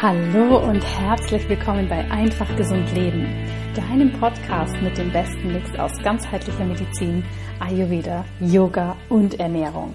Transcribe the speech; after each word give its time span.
Hallo 0.00 0.58
und 0.58 0.80
herzlich 0.80 1.48
willkommen 1.48 1.88
bei 1.88 2.08
Einfach 2.08 2.56
Gesund 2.56 2.94
Leben, 2.94 3.26
deinem 3.74 4.12
Podcast 4.12 4.80
mit 4.80 4.96
dem 4.96 5.10
besten 5.10 5.52
Mix 5.52 5.76
aus 5.76 5.90
ganzheitlicher 6.04 6.64
Medizin, 6.64 7.24
Ayurveda, 7.58 8.24
Yoga 8.38 8.94
und 9.08 9.40
Ernährung. 9.40 9.94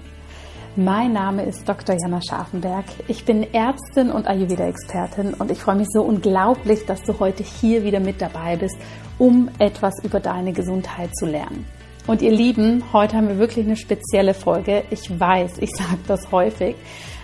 Mein 0.76 1.14
Name 1.14 1.44
ist 1.44 1.66
Dr. 1.66 1.96
Jana 1.98 2.20
Scharfenberg. 2.20 2.84
Ich 3.08 3.24
bin 3.24 3.54
Ärztin 3.54 4.10
und 4.10 4.26
Ayurveda-Expertin 4.26 5.32
und 5.32 5.50
ich 5.50 5.60
freue 5.60 5.76
mich 5.76 5.88
so 5.88 6.02
unglaublich, 6.02 6.84
dass 6.84 7.02
du 7.04 7.18
heute 7.18 7.42
hier 7.42 7.82
wieder 7.82 8.00
mit 8.00 8.20
dabei 8.20 8.56
bist, 8.56 8.76
um 9.16 9.48
etwas 9.58 9.94
über 10.04 10.20
deine 10.20 10.52
Gesundheit 10.52 11.16
zu 11.16 11.24
lernen. 11.24 11.64
Und 12.06 12.20
ihr 12.20 12.32
Lieben, 12.32 12.84
heute 12.92 13.16
haben 13.16 13.28
wir 13.28 13.38
wirklich 13.38 13.64
eine 13.64 13.76
spezielle 13.76 14.34
Folge. 14.34 14.84
Ich 14.90 15.18
weiß, 15.18 15.52
ich 15.60 15.70
sage 15.70 16.00
das 16.06 16.30
häufig. 16.30 16.76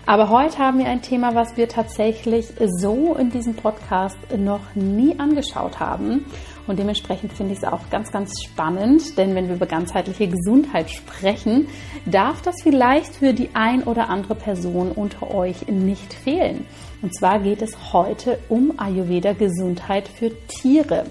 Aber 0.06 0.28
heute 0.28 0.58
haben 0.58 0.78
wir 0.78 0.86
ein 0.86 1.02
Thema, 1.02 1.34
was 1.34 1.56
wir 1.56 1.68
tatsächlich 1.68 2.46
so 2.58 3.14
in 3.14 3.30
diesem 3.30 3.54
Podcast 3.54 4.16
noch 4.36 4.74
nie 4.74 5.18
angeschaut 5.18 5.78
haben. 5.78 6.24
Und 6.66 6.78
dementsprechend 6.78 7.32
finde 7.32 7.52
ich 7.52 7.58
es 7.58 7.64
auch 7.64 7.90
ganz, 7.90 8.12
ganz 8.12 8.32
spannend, 8.44 9.18
denn 9.18 9.34
wenn 9.34 9.48
wir 9.48 9.56
über 9.56 9.66
ganzheitliche 9.66 10.28
Gesundheit 10.28 10.90
sprechen, 10.90 11.68
darf 12.06 12.42
das 12.42 12.56
vielleicht 12.62 13.16
für 13.16 13.32
die 13.32 13.50
ein 13.54 13.82
oder 13.82 14.08
andere 14.08 14.34
Person 14.34 14.92
unter 14.92 15.34
euch 15.34 15.66
nicht 15.68 16.14
fehlen. 16.14 16.66
Und 17.02 17.14
zwar 17.16 17.40
geht 17.40 17.62
es 17.62 17.92
heute 17.92 18.38
um 18.48 18.78
Ayurveda 18.78 19.32
Gesundheit 19.32 20.06
für 20.08 20.30
Tiere. 20.46 21.06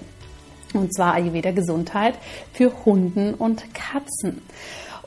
Und 0.72 0.94
zwar 0.94 1.14
Ayurveda 1.14 1.50
Gesundheit 1.50 2.14
für 2.52 2.72
Hunden 2.84 3.34
und 3.34 3.64
Katzen. 3.74 4.42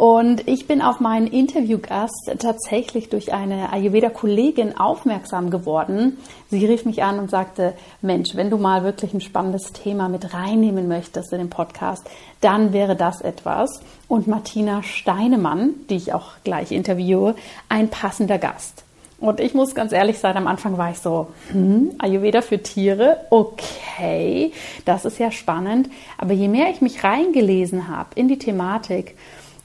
Und 0.03 0.49
ich 0.49 0.67
bin 0.67 0.81
auf 0.81 0.99
meinen 0.99 1.27
Interviewgast 1.27 2.29
tatsächlich 2.37 3.07
durch 3.07 3.31
eine 3.31 3.71
Ayurveda-Kollegin 3.71 4.77
aufmerksam 4.77 5.49
geworden. 5.49 6.17
Sie 6.49 6.65
rief 6.65 6.83
mich 6.83 7.03
an 7.03 7.19
und 7.19 7.29
sagte, 7.29 7.73
Mensch, 8.01 8.35
wenn 8.35 8.49
du 8.49 8.57
mal 8.57 8.83
wirklich 8.83 9.13
ein 9.13 9.21
spannendes 9.21 9.71
Thema 9.71 10.09
mit 10.09 10.33
reinnehmen 10.33 10.89
möchtest 10.89 11.31
in 11.31 11.39
den 11.39 11.49
Podcast, 11.49 12.05
dann 12.41 12.73
wäre 12.73 12.97
das 12.97 13.21
etwas. 13.21 13.79
Und 14.09 14.27
Martina 14.27 14.83
Steinemann, 14.83 15.75
die 15.89 15.95
ich 15.95 16.11
auch 16.11 16.31
gleich 16.43 16.73
interviewe, 16.73 17.35
ein 17.69 17.87
passender 17.87 18.39
Gast. 18.39 18.83
Und 19.21 19.39
ich 19.39 19.53
muss 19.53 19.73
ganz 19.73 19.93
ehrlich 19.93 20.19
sein, 20.19 20.35
am 20.35 20.47
Anfang 20.47 20.77
war 20.77 20.91
ich 20.91 20.99
so, 20.99 21.27
hm, 21.53 21.91
Ayurveda 21.99 22.41
für 22.41 22.61
Tiere, 22.61 23.21
okay, 23.29 24.51
das 24.83 25.05
ist 25.05 25.17
ja 25.17 25.31
spannend. 25.31 25.87
Aber 26.17 26.33
je 26.33 26.49
mehr 26.49 26.69
ich 26.71 26.81
mich 26.81 27.05
reingelesen 27.05 27.87
habe 27.87 28.09
in 28.15 28.27
die 28.27 28.37
Thematik, 28.37 29.15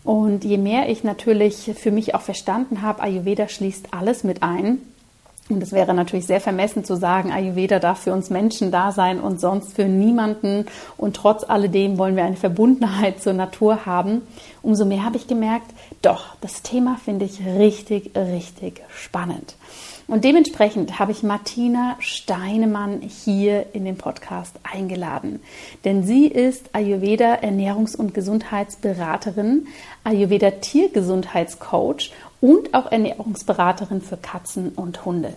und 0.05 0.45
je 0.45 0.59
mehr 0.59 0.89
ich 0.89 1.05
natürlich 1.05 1.73
für 1.77 1.91
mich 1.91 2.15
auch 2.15 2.23
verstanden 2.23 2.83
habe, 2.83 3.03
Ayurveda 3.03 3.49
schließt 3.49 3.89
alles 3.93 4.25
mit 4.25 4.43
ein. 4.43 4.79
Und 5.49 5.63
es 5.63 5.73
wäre 5.73 5.95
natürlich 5.95 6.27
sehr 6.27 6.43
vermessen 6.43 6.85
zu 6.85 6.95
sagen, 6.97 7.33
Ayurveda 7.33 7.79
darf 7.79 8.01
für 8.01 8.13
uns 8.13 8.29
Menschen 8.29 8.71
da 8.71 8.93
sein 8.93 9.19
und 9.19 9.41
sonst 9.41 9.75
für 9.75 9.85
niemanden. 9.85 10.67
Und 10.99 11.17
trotz 11.17 11.43
alledem 11.43 11.97
wollen 11.97 12.17
wir 12.17 12.25
eine 12.25 12.37
Verbundenheit 12.37 13.23
zur 13.23 13.33
Natur 13.33 13.87
haben. 13.87 14.23
Umso 14.63 14.85
mehr 14.85 15.05
habe 15.05 15.17
ich 15.17 15.27
gemerkt, 15.27 15.71
doch, 16.03 16.37
das 16.43 16.63
Thema 16.63 16.99
finde 17.03 17.25
ich 17.25 17.45
richtig, 17.45 18.15
richtig 18.15 18.83
spannend. 18.95 19.57
Und 20.09 20.25
dementsprechend 20.25 20.99
habe 20.99 21.13
ich 21.13 21.23
Martina 21.23 21.97
Steinemann 22.01 23.03
hier 23.03 23.67
in 23.75 23.85
den 23.85 23.99
Podcast 23.99 24.59
eingeladen. 24.63 25.41
Denn 25.85 26.03
sie 26.03 26.27
ist 26.27 26.75
Ayurveda 26.75 27.41
Ernährungs- 27.43 27.95
und 27.95 28.15
Gesundheitsberaterin, 28.15 29.67
Ayurveda 30.05 30.51
Tiergesundheitscoach 30.51 32.13
und 32.41 32.73
auch 32.73 32.91
Ernährungsberaterin 32.91 34.01
für 34.01 34.17
Katzen 34.17 34.71
und 34.71 35.05
Hunde. 35.05 35.35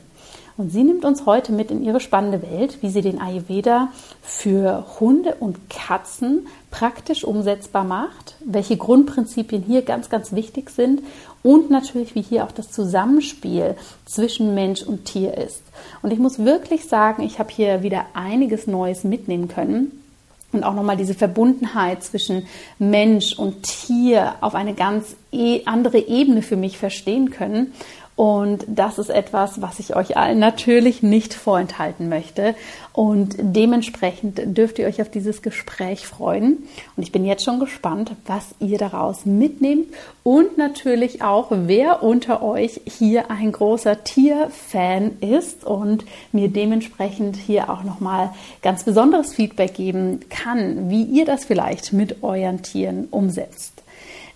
Und 0.61 0.69
sie 0.69 0.83
nimmt 0.83 1.05
uns 1.05 1.25
heute 1.25 1.53
mit 1.53 1.71
in 1.71 1.83
ihre 1.83 1.99
spannende 1.99 2.43
Welt, 2.43 2.77
wie 2.81 2.91
sie 2.91 3.01
den 3.01 3.19
Ayurveda 3.19 3.87
für 4.21 4.85
Hunde 4.99 5.33
und 5.39 5.71
Katzen 5.71 6.45
praktisch 6.69 7.23
umsetzbar 7.23 7.83
macht, 7.83 8.35
welche 8.45 8.77
Grundprinzipien 8.77 9.63
hier 9.63 9.81
ganz, 9.81 10.11
ganz 10.11 10.33
wichtig 10.33 10.69
sind 10.69 11.01
und 11.41 11.71
natürlich, 11.71 12.13
wie 12.13 12.21
hier 12.21 12.43
auch 12.43 12.51
das 12.51 12.69
Zusammenspiel 12.69 13.73
zwischen 14.05 14.53
Mensch 14.53 14.83
und 14.83 15.05
Tier 15.05 15.35
ist. 15.35 15.63
Und 16.03 16.13
ich 16.13 16.19
muss 16.19 16.37
wirklich 16.37 16.87
sagen, 16.87 17.23
ich 17.23 17.39
habe 17.39 17.51
hier 17.51 17.81
wieder 17.81 18.05
einiges 18.13 18.67
Neues 18.67 19.03
mitnehmen 19.03 19.47
können 19.47 20.03
und 20.51 20.63
auch 20.63 20.73
nochmal 20.73 20.97
diese 20.97 21.13
Verbundenheit 21.13 22.03
zwischen 22.03 22.45
Mensch 22.77 23.33
und 23.37 23.63
Tier 23.63 24.35
auf 24.41 24.53
eine 24.53 24.73
ganz 24.73 25.15
e-, 25.31 25.61
andere 25.65 25.97
Ebene 25.97 26.41
für 26.41 26.57
mich 26.57 26.77
verstehen 26.77 27.31
können. 27.31 27.73
Und 28.21 28.65
das 28.67 28.99
ist 28.99 29.09
etwas, 29.09 29.63
was 29.63 29.79
ich 29.79 29.95
euch 29.95 30.15
allen 30.15 30.37
natürlich 30.37 31.01
nicht 31.01 31.33
vorenthalten 31.33 32.07
möchte. 32.07 32.53
Und 32.93 33.33
dementsprechend 33.39 34.39
dürft 34.55 34.77
ihr 34.77 34.85
euch 34.85 35.01
auf 35.01 35.09
dieses 35.09 35.41
Gespräch 35.41 36.05
freuen. 36.05 36.67
Und 36.95 37.01
ich 37.01 37.11
bin 37.11 37.25
jetzt 37.25 37.43
schon 37.43 37.59
gespannt, 37.59 38.11
was 38.27 38.53
ihr 38.59 38.77
daraus 38.77 39.25
mitnehmt. 39.25 39.87
Und 40.21 40.55
natürlich 40.59 41.23
auch, 41.23 41.47
wer 41.49 42.03
unter 42.03 42.43
euch 42.43 42.81
hier 42.85 43.31
ein 43.31 43.51
großer 43.51 44.03
Tierfan 44.03 45.17
ist 45.21 45.63
und 45.63 46.05
mir 46.31 46.49
dementsprechend 46.49 47.37
hier 47.37 47.71
auch 47.71 47.83
nochmal 47.83 48.35
ganz 48.61 48.83
besonderes 48.83 49.33
Feedback 49.33 49.73
geben 49.73 50.19
kann, 50.29 50.91
wie 50.91 51.05
ihr 51.05 51.25
das 51.25 51.45
vielleicht 51.45 51.91
mit 51.91 52.21
euren 52.21 52.61
Tieren 52.61 53.07
umsetzt. 53.09 53.80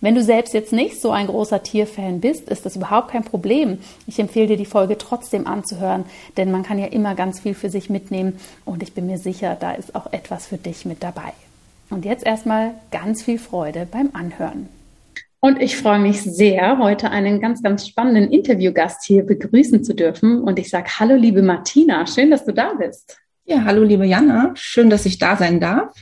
Wenn 0.02 0.16
du 0.16 0.24
selbst 0.24 0.54
jetzt 0.54 0.74
nicht 0.74 1.02
so 1.02 1.12
ein 1.12 1.28
großer 1.28 1.64
Tierfan 1.64 2.20
bist, 2.20 2.50
ist 2.50 2.66
das 2.66 2.76
überhaupt 2.76 3.12
kein 3.12 3.24
Problem. 3.24 3.80
Ich 4.08 4.20
empfehle 4.20 4.48
dir, 4.48 4.58
die 4.58 4.66
Folge 4.66 4.98
trotzdem 4.98 5.48
anzuhören, 5.48 6.06
denn 6.38 6.52
man 6.52 6.64
kann 6.64 6.80
ja 6.80 6.88
immer 6.88 7.16
ganz 7.16 7.40
viel 7.40 7.54
für 7.54 7.70
sich 7.70 7.90
mitnehmen 7.90 8.40
und 8.66 8.84
ich 8.84 8.94
bin 8.94 9.08
mir 9.08 9.18
sicher, 9.18 9.58
da 9.60 9.72
ist 9.72 9.96
auch 9.96 10.12
etwas 10.12 10.48
für 10.48 10.58
dich 10.58 10.86
mit 10.86 11.04
dabei. 11.04 11.34
Und 11.90 12.06
jetzt 12.06 12.26
erstmal 12.26 12.74
ganz 12.92 13.24
viel 13.24 13.40
Freude 13.40 13.88
beim 13.90 14.10
Anhören. 14.14 14.70
Und 15.40 15.62
ich 15.62 15.78
freue 15.78 16.00
mich 16.00 16.24
sehr, 16.24 16.80
heute 16.80 17.12
einen 17.12 17.40
ganz, 17.40 17.62
ganz 17.62 17.88
spannenden 17.88 18.32
Interviewgast 18.32 19.06
hier 19.06 19.24
begrüßen 19.24 19.84
zu 19.84 19.94
dürfen. 19.94 20.42
Und 20.42 20.58
ich 20.58 20.72
sage 20.72 20.90
Hallo, 21.00 21.16
liebe 21.16 21.44
Martina, 21.44 22.08
schön, 22.08 22.32
dass 22.32 22.46
du 22.46 22.52
da 22.52 22.74
bist. 22.74 23.20
Ja, 23.46 23.64
hallo, 23.64 23.84
liebe 23.84 24.08
Jana, 24.08 24.54
schön, 24.56 24.90
dass 24.90 25.06
ich 25.06 25.20
da 25.20 25.38
sein 25.38 25.60
darf. 25.60 25.94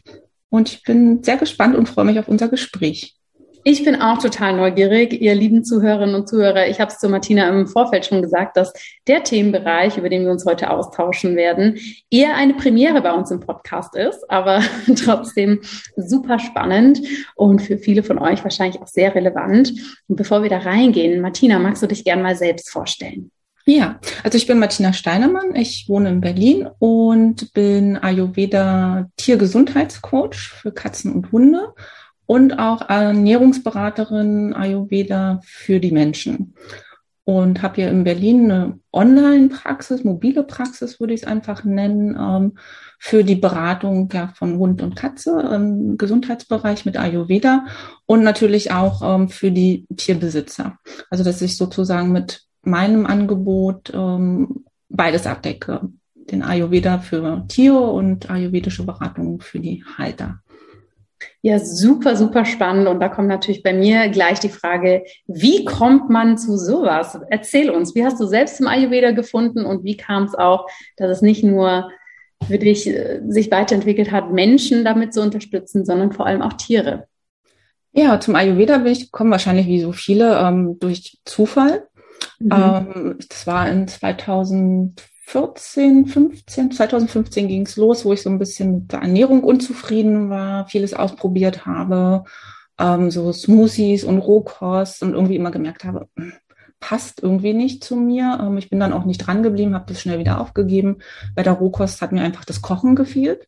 Und 0.49 0.69
ich 0.69 0.83
bin 0.83 1.23
sehr 1.23 1.35
gespannt 1.35 1.75
und 1.75 1.89
freue 1.89 2.05
mich 2.05 2.19
auf 2.19 2.29
unser 2.29 2.47
Gespräch. 2.47 3.17
Ich 3.65 3.85
bin 3.85 4.01
auch 4.01 4.17
total 4.17 4.57
neugierig, 4.57 5.21
ihr 5.21 5.33
lieben 5.33 5.63
Zuhörerinnen 5.63 6.15
und 6.15 6.27
Zuhörer. 6.27 6.67
Ich 6.67 6.81
habe 6.81 6.91
es 6.91 6.99
zu 6.99 7.07
Martina 7.07 7.47
im 7.47 7.65
Vorfeld 7.65 8.05
schon 8.05 8.21
gesagt, 8.21 8.57
dass 8.57 8.73
der 9.07 9.23
Themenbereich, 9.23 9.97
über 9.97 10.09
den 10.09 10.25
wir 10.25 10.31
uns 10.31 10.45
heute 10.45 10.69
austauschen 10.69 11.37
werden, 11.37 11.79
eher 12.09 12.35
eine 12.35 12.55
Premiere 12.55 13.01
bei 13.01 13.13
uns 13.13 13.31
im 13.31 13.39
Podcast 13.39 13.95
ist, 13.95 14.29
aber 14.29 14.61
trotzdem 15.01 15.61
super 15.95 16.39
spannend 16.39 17.01
und 17.35 17.61
für 17.61 17.77
viele 17.77 18.03
von 18.03 18.19
euch 18.19 18.43
wahrscheinlich 18.43 18.81
auch 18.81 18.87
sehr 18.87 19.15
relevant. 19.15 19.71
Und 20.09 20.17
bevor 20.17 20.43
wir 20.43 20.49
da 20.49 20.57
reingehen, 20.57 21.21
Martina, 21.21 21.57
magst 21.57 21.81
du 21.81 21.87
dich 21.87 22.03
gerne 22.03 22.21
mal 22.21 22.35
selbst 22.35 22.69
vorstellen? 22.69 23.31
Ja, 23.65 23.97
also 24.23 24.37
ich 24.37 24.45
bin 24.45 24.59
Martina 24.59 24.91
Steinermann, 24.91 25.55
ich 25.55 25.85
wohne 25.87 26.09
in 26.09 26.19
Berlin 26.19 26.67
und 26.79 27.53
bin 27.53 27.95
Ayurveda 27.95 29.07
Tiergesundheitscoach 29.15 30.49
für 30.49 30.73
Katzen 30.73 31.13
und 31.13 31.31
Hunde 31.31 31.73
und 32.25 32.59
auch 32.59 32.89
Ernährungsberaterin 32.89 34.53
Ayurveda 34.53 35.41
für 35.43 35.79
die 35.79 35.91
Menschen. 35.91 36.55
Und 37.25 37.61
habe 37.61 37.75
hier 37.75 37.89
in 37.89 38.03
Berlin 38.03 38.51
eine 38.51 38.79
Online-Praxis, 38.91 40.03
mobile 40.03 40.43
Praxis 40.43 40.99
würde 40.99 41.13
ich 41.13 41.21
es 41.21 41.27
einfach 41.27 41.63
nennen, 41.63 42.17
ähm, 42.19 42.57
für 42.99 43.23
die 43.23 43.35
Beratung 43.35 44.11
von 44.35 44.57
Hund 44.57 44.81
und 44.81 44.95
Katze 44.95 45.41
im 45.53 45.97
Gesundheitsbereich 45.97 46.85
mit 46.85 46.97
Ayurveda 46.97 47.65
und 48.05 48.23
natürlich 48.23 48.71
auch 48.71 49.01
ähm, 49.03 49.29
für 49.29 49.51
die 49.51 49.85
Tierbesitzer. 49.95 50.77
Also 51.09 51.23
dass 51.23 51.41
ich 51.41 51.55
sozusagen 51.55 52.11
mit 52.11 52.43
meinem 52.61 53.05
Angebot 53.05 53.91
ähm, 53.93 54.65
beides 54.89 55.27
abdecke. 55.27 55.81
Den 56.15 56.43
Ayurveda 56.43 56.99
für 56.99 57.45
Tiere 57.47 57.91
und 57.91 58.29
ayurvedische 58.29 58.85
Beratung 58.85 59.41
für 59.41 59.59
die 59.59 59.83
Halter. 59.97 60.42
Ja, 61.45 61.59
super, 61.59 62.15
super 62.15 62.45
spannend. 62.45 62.87
Und 62.87 63.01
da 63.01 63.09
kommt 63.09 63.27
natürlich 63.27 63.63
bei 63.63 63.73
mir 63.73 64.07
gleich 64.07 64.39
die 64.39 64.47
Frage, 64.47 65.03
wie 65.27 65.65
kommt 65.65 66.09
man 66.09 66.37
zu 66.37 66.57
sowas? 66.57 67.19
Erzähl 67.29 67.69
uns, 67.69 67.93
wie 67.95 68.05
hast 68.05 68.17
du 68.21 68.25
selbst 68.25 68.55
zum 68.55 68.67
Ayurveda 68.67 69.11
gefunden 69.11 69.65
und 69.65 69.83
wie 69.83 69.97
kam 69.97 70.23
es 70.23 70.35
auch, 70.35 70.69
dass 70.95 71.09
es 71.09 71.21
nicht 71.21 71.43
nur 71.43 71.91
für 72.47 72.57
dich 72.57 72.87
äh, 72.87 73.19
sich 73.27 73.51
weiterentwickelt 73.51 74.09
hat, 74.09 74.31
Menschen 74.31 74.85
damit 74.85 75.13
zu 75.13 75.21
unterstützen, 75.21 75.83
sondern 75.83 76.13
vor 76.13 76.27
allem 76.27 76.41
auch 76.41 76.53
Tiere? 76.53 77.07
Ja, 77.91 78.21
zum 78.21 78.35
Ayurveda 78.35 78.77
bin 78.77 78.93
ich 78.93 79.11
gekommen, 79.11 79.31
wahrscheinlich 79.31 79.67
wie 79.67 79.81
so 79.81 79.91
viele, 79.91 80.39
ähm, 80.39 80.79
durch 80.79 81.19
Zufall. 81.25 81.87
Mhm. 82.39 82.51
Ähm, 82.53 83.15
das 83.29 83.45
war 83.47 83.69
in 83.69 83.89
2000 83.89 85.03
14, 85.25 86.05
15, 86.05 86.71
2015 86.71 87.47
ging 87.47 87.65
es 87.65 87.77
los, 87.77 88.05
wo 88.05 88.13
ich 88.13 88.21
so 88.21 88.29
ein 88.29 88.39
bisschen 88.39 88.73
mit 88.75 88.91
der 88.91 89.01
Ernährung 89.01 89.43
unzufrieden 89.43 90.29
war, 90.29 90.67
vieles 90.67 90.93
ausprobiert 90.93 91.65
habe, 91.65 92.25
ähm, 92.77 93.09
so 93.09 93.31
Smoothies 93.31 94.03
und 94.03 94.19
Rohkost 94.19 95.01
und 95.01 95.13
irgendwie 95.13 95.35
immer 95.35 95.51
gemerkt 95.51 95.85
habe, 95.85 96.07
hm, 96.17 96.33
passt 96.79 97.23
irgendwie 97.23 97.53
nicht 97.53 97.83
zu 97.83 97.95
mir. 97.95 98.39
Ähm, 98.41 98.57
ich 98.57 98.69
bin 98.69 98.79
dann 98.79 98.93
auch 98.93 99.05
nicht 99.05 99.19
dran 99.19 99.43
geblieben, 99.43 99.73
habe 99.75 99.85
das 99.87 100.01
schnell 100.01 100.19
wieder 100.19 100.41
aufgegeben. 100.41 100.97
Bei 101.35 101.43
der 101.43 101.53
Rohkost 101.53 102.01
hat 102.01 102.11
mir 102.11 102.21
einfach 102.21 102.45
das 102.45 102.61
Kochen 102.61 102.95
gefehlt. 102.95 103.47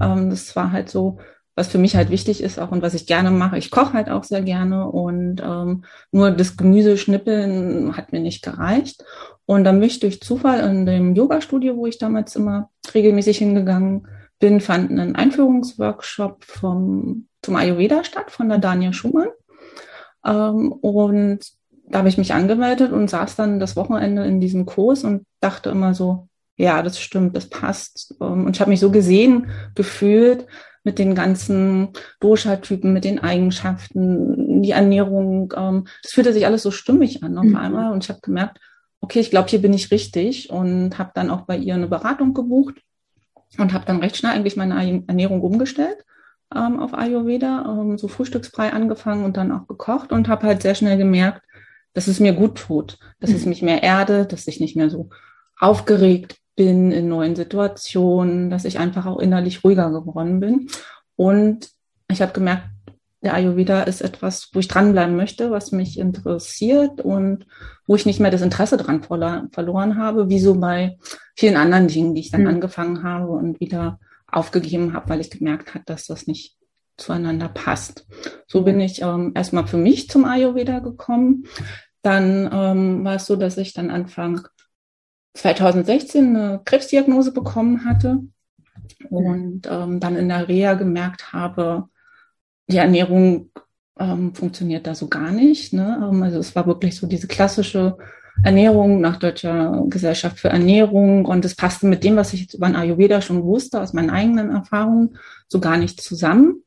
Ähm, 0.00 0.30
das 0.30 0.56
war 0.56 0.72
halt 0.72 0.90
so, 0.90 1.18
was 1.54 1.68
für 1.68 1.78
mich 1.78 1.94
halt 1.94 2.10
wichtig 2.10 2.42
ist 2.42 2.58
auch 2.58 2.72
und 2.72 2.82
was 2.82 2.94
ich 2.94 3.06
gerne 3.06 3.30
mache. 3.30 3.56
Ich 3.58 3.70
koche 3.70 3.92
halt 3.92 4.10
auch 4.10 4.24
sehr 4.24 4.42
gerne 4.42 4.90
und 4.90 5.40
ähm, 5.40 5.84
nur 6.10 6.32
das 6.32 6.56
Gemüse 6.56 6.96
schnippeln 6.96 7.96
hat 7.96 8.12
mir 8.12 8.20
nicht 8.20 8.42
gereicht. 8.42 9.04
Und 9.46 9.64
dann 9.64 9.78
bin 9.78 9.88
ich 9.88 10.00
durch 10.00 10.22
Zufall 10.22 10.60
in 10.60 10.86
dem 10.86 11.14
Yoga-Studio, 11.14 11.76
wo 11.76 11.86
ich 11.86 11.98
damals 11.98 12.34
immer 12.36 12.70
regelmäßig 12.94 13.38
hingegangen 13.38 14.06
bin, 14.38 14.60
fand 14.60 14.90
einen 14.90 15.14
Einführungsworkshop 15.16 16.44
vom, 16.44 17.28
zum 17.42 17.56
Ayurveda 17.56 18.04
statt 18.04 18.30
von 18.30 18.48
der 18.48 18.58
Daniel 18.58 18.92
Schumann. 18.92 19.28
Ähm, 20.24 20.72
und 20.72 21.40
da 21.86 21.98
habe 21.98 22.08
ich 22.08 22.18
mich 22.18 22.32
angemeldet 22.32 22.92
und 22.92 23.10
saß 23.10 23.36
dann 23.36 23.60
das 23.60 23.76
Wochenende 23.76 24.24
in 24.24 24.40
diesem 24.40 24.66
Kurs 24.66 25.04
und 25.04 25.26
dachte 25.40 25.70
immer 25.70 25.94
so, 25.94 26.28
ja, 26.56 26.82
das 26.82 26.98
stimmt, 26.98 27.36
das 27.36 27.48
passt. 27.48 28.14
Ähm, 28.20 28.46
und 28.46 28.56
ich 28.56 28.60
habe 28.60 28.70
mich 28.70 28.80
so 28.80 28.90
gesehen, 28.90 29.50
gefühlt 29.74 30.46
mit 30.84 30.98
den 30.98 31.14
ganzen 31.14 31.88
Dosha-Typen, 32.20 32.92
mit 32.92 33.04
den 33.04 33.18
Eigenschaften, 33.18 34.62
die 34.62 34.72
Ernährung. 34.72 35.52
Ähm, 35.56 35.86
das 36.02 36.12
fühlte 36.12 36.32
sich 36.32 36.46
alles 36.46 36.62
so 36.62 36.70
stimmig 36.70 37.22
an 37.22 37.38
auf 37.38 37.44
mhm. 37.44 37.56
einmal. 37.56 37.92
Und 37.92 38.04
ich 38.04 38.10
habe 38.10 38.20
gemerkt, 38.20 38.60
okay, 39.04 39.20
ich 39.20 39.30
glaube, 39.30 39.50
hier 39.50 39.60
bin 39.60 39.74
ich 39.74 39.90
richtig 39.90 40.48
und 40.50 40.98
habe 40.98 41.10
dann 41.14 41.30
auch 41.30 41.42
bei 41.42 41.58
ihr 41.58 41.74
eine 41.74 41.88
Beratung 41.88 42.32
gebucht 42.32 42.76
und 43.58 43.74
habe 43.74 43.84
dann 43.84 44.00
recht 44.00 44.16
schnell 44.16 44.32
eigentlich 44.32 44.56
meine 44.56 45.04
Ernährung 45.06 45.42
umgestellt 45.42 45.98
ähm, 46.54 46.80
auf 46.80 46.94
Ayurveda, 46.94 47.66
ähm, 47.68 47.98
so 47.98 48.08
frühstücksfrei 48.08 48.72
angefangen 48.72 49.24
und 49.24 49.36
dann 49.36 49.52
auch 49.52 49.66
gekocht 49.66 50.10
und 50.10 50.28
habe 50.28 50.46
halt 50.46 50.62
sehr 50.62 50.74
schnell 50.74 50.96
gemerkt, 50.96 51.42
dass 51.92 52.08
es 52.08 52.18
mir 52.18 52.32
gut 52.32 52.56
tut, 52.56 52.98
dass 53.20 53.28
mhm. 53.28 53.36
es 53.36 53.44
mich 53.44 53.60
mehr 53.60 53.82
erde, 53.82 54.24
dass 54.24 54.46
ich 54.46 54.58
nicht 54.58 54.74
mehr 54.74 54.88
so 54.88 55.10
aufgeregt 55.60 56.38
bin 56.56 56.90
in 56.90 57.08
neuen 57.08 57.36
Situationen, 57.36 58.48
dass 58.48 58.64
ich 58.64 58.78
einfach 58.78 59.04
auch 59.04 59.18
innerlich 59.18 59.64
ruhiger 59.64 59.90
geworden 59.90 60.40
bin. 60.40 60.68
Und 61.16 61.68
ich 62.10 62.22
habe 62.22 62.32
gemerkt, 62.32 62.64
der 63.24 63.34
Ayurveda 63.34 63.82
ist 63.82 64.02
etwas, 64.02 64.50
wo 64.52 64.60
ich 64.60 64.68
dranbleiben 64.68 65.16
möchte, 65.16 65.50
was 65.50 65.72
mich 65.72 65.98
interessiert 65.98 67.00
und 67.00 67.46
wo 67.86 67.96
ich 67.96 68.06
nicht 68.06 68.20
mehr 68.20 68.30
das 68.30 68.42
Interesse 68.42 68.76
dran 68.76 69.02
verloren 69.02 69.98
habe, 69.98 70.28
wie 70.28 70.38
so 70.38 70.54
bei 70.54 70.98
vielen 71.36 71.56
anderen 71.56 71.88
Dingen, 71.88 72.14
die 72.14 72.20
ich 72.20 72.30
dann 72.30 72.42
mhm. 72.42 72.48
angefangen 72.48 73.02
habe 73.02 73.32
und 73.32 73.60
wieder 73.60 73.98
aufgegeben 74.26 74.92
habe, 74.92 75.08
weil 75.08 75.20
ich 75.20 75.30
gemerkt 75.30 75.74
habe, 75.74 75.84
dass 75.86 76.06
das 76.06 76.26
nicht 76.26 76.56
zueinander 76.96 77.48
passt. 77.48 78.06
So 78.46 78.62
bin 78.62 78.80
ich 78.80 79.02
ähm, 79.02 79.32
erstmal 79.34 79.66
für 79.66 79.76
mich 79.76 80.08
zum 80.08 80.24
Ayurveda 80.24 80.78
gekommen. 80.78 81.46
Dann 82.02 82.48
ähm, 82.52 83.04
war 83.04 83.16
es 83.16 83.26
so, 83.26 83.36
dass 83.36 83.56
ich 83.56 83.72
dann 83.72 83.90
Anfang 83.90 84.46
2016 85.34 86.36
eine 86.36 86.60
Krebsdiagnose 86.64 87.32
bekommen 87.32 87.84
hatte 87.84 88.20
und 89.10 89.66
ähm, 89.68 90.00
dann 90.00 90.16
in 90.16 90.28
der 90.28 90.48
Reha 90.48 90.74
gemerkt 90.74 91.32
habe, 91.32 91.88
die 92.68 92.78
Ernährung 92.78 93.50
ähm, 93.98 94.34
funktioniert 94.34 94.86
da 94.86 94.94
so 94.94 95.08
gar 95.08 95.30
nicht. 95.30 95.72
Ne? 95.72 96.08
Ähm, 96.10 96.22
also 96.22 96.38
es 96.38 96.54
war 96.56 96.66
wirklich 96.66 96.96
so 96.96 97.06
diese 97.06 97.28
klassische 97.28 97.96
Ernährung 98.42 99.00
nach 99.00 99.18
Deutscher 99.18 99.84
Gesellschaft 99.88 100.40
für 100.40 100.48
Ernährung 100.48 101.24
und 101.24 101.44
es 101.44 101.54
passte 101.54 101.86
mit 101.86 102.02
dem, 102.02 102.16
was 102.16 102.32
ich 102.32 102.42
jetzt 102.42 102.54
über 102.54 102.66
den 102.66 102.76
Ayurveda 102.76 103.22
schon 103.22 103.44
wusste, 103.44 103.80
aus 103.80 103.92
meinen 103.92 104.10
eigenen 104.10 104.50
Erfahrungen, 104.50 105.16
so 105.46 105.60
gar 105.60 105.76
nicht 105.76 106.00
zusammen 106.00 106.64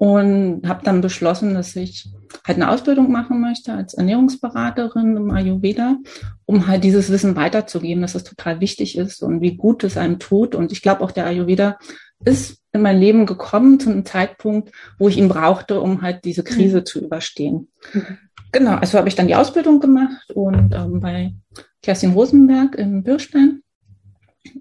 und 0.00 0.66
habe 0.66 0.82
dann 0.82 1.02
beschlossen, 1.02 1.52
dass 1.52 1.76
ich 1.76 2.08
halt 2.46 2.56
eine 2.56 2.70
Ausbildung 2.70 3.12
machen 3.12 3.38
möchte 3.38 3.74
als 3.74 3.92
Ernährungsberaterin 3.92 5.14
im 5.14 5.30
Ayurveda, 5.30 5.98
um 6.46 6.66
halt 6.66 6.84
dieses 6.84 7.10
Wissen 7.10 7.36
weiterzugeben, 7.36 8.00
dass 8.00 8.14
es 8.14 8.24
total 8.24 8.60
wichtig 8.60 8.96
ist 8.96 9.22
und 9.22 9.42
wie 9.42 9.56
gut 9.56 9.84
es 9.84 9.98
einem 9.98 10.18
tut. 10.18 10.54
Und 10.54 10.72
ich 10.72 10.80
glaube 10.80 11.02
auch 11.02 11.10
der 11.10 11.26
Ayurveda 11.26 11.76
ist 12.24 12.60
in 12.72 12.82
mein 12.82 12.98
Leben 12.98 13.26
gekommen 13.26 13.80
zu 13.80 13.90
einem 13.90 14.04
Zeitpunkt, 14.04 14.72
wo 14.98 15.08
ich 15.08 15.16
ihn 15.16 15.28
brauchte, 15.28 15.80
um 15.80 16.02
halt 16.02 16.24
diese 16.24 16.44
Krise 16.44 16.80
mhm. 16.80 16.86
zu 16.86 17.00
überstehen. 17.00 17.68
Mhm. 17.92 18.18
Genau, 18.52 18.76
also 18.76 18.98
habe 18.98 19.08
ich 19.08 19.14
dann 19.14 19.28
die 19.28 19.34
Ausbildung 19.34 19.80
gemacht 19.80 20.30
und 20.32 20.74
ähm, 20.74 21.00
bei 21.00 21.34
Kerstin 21.82 22.12
Rosenberg 22.12 22.74
in 22.74 23.02
Birstein. 23.02 23.62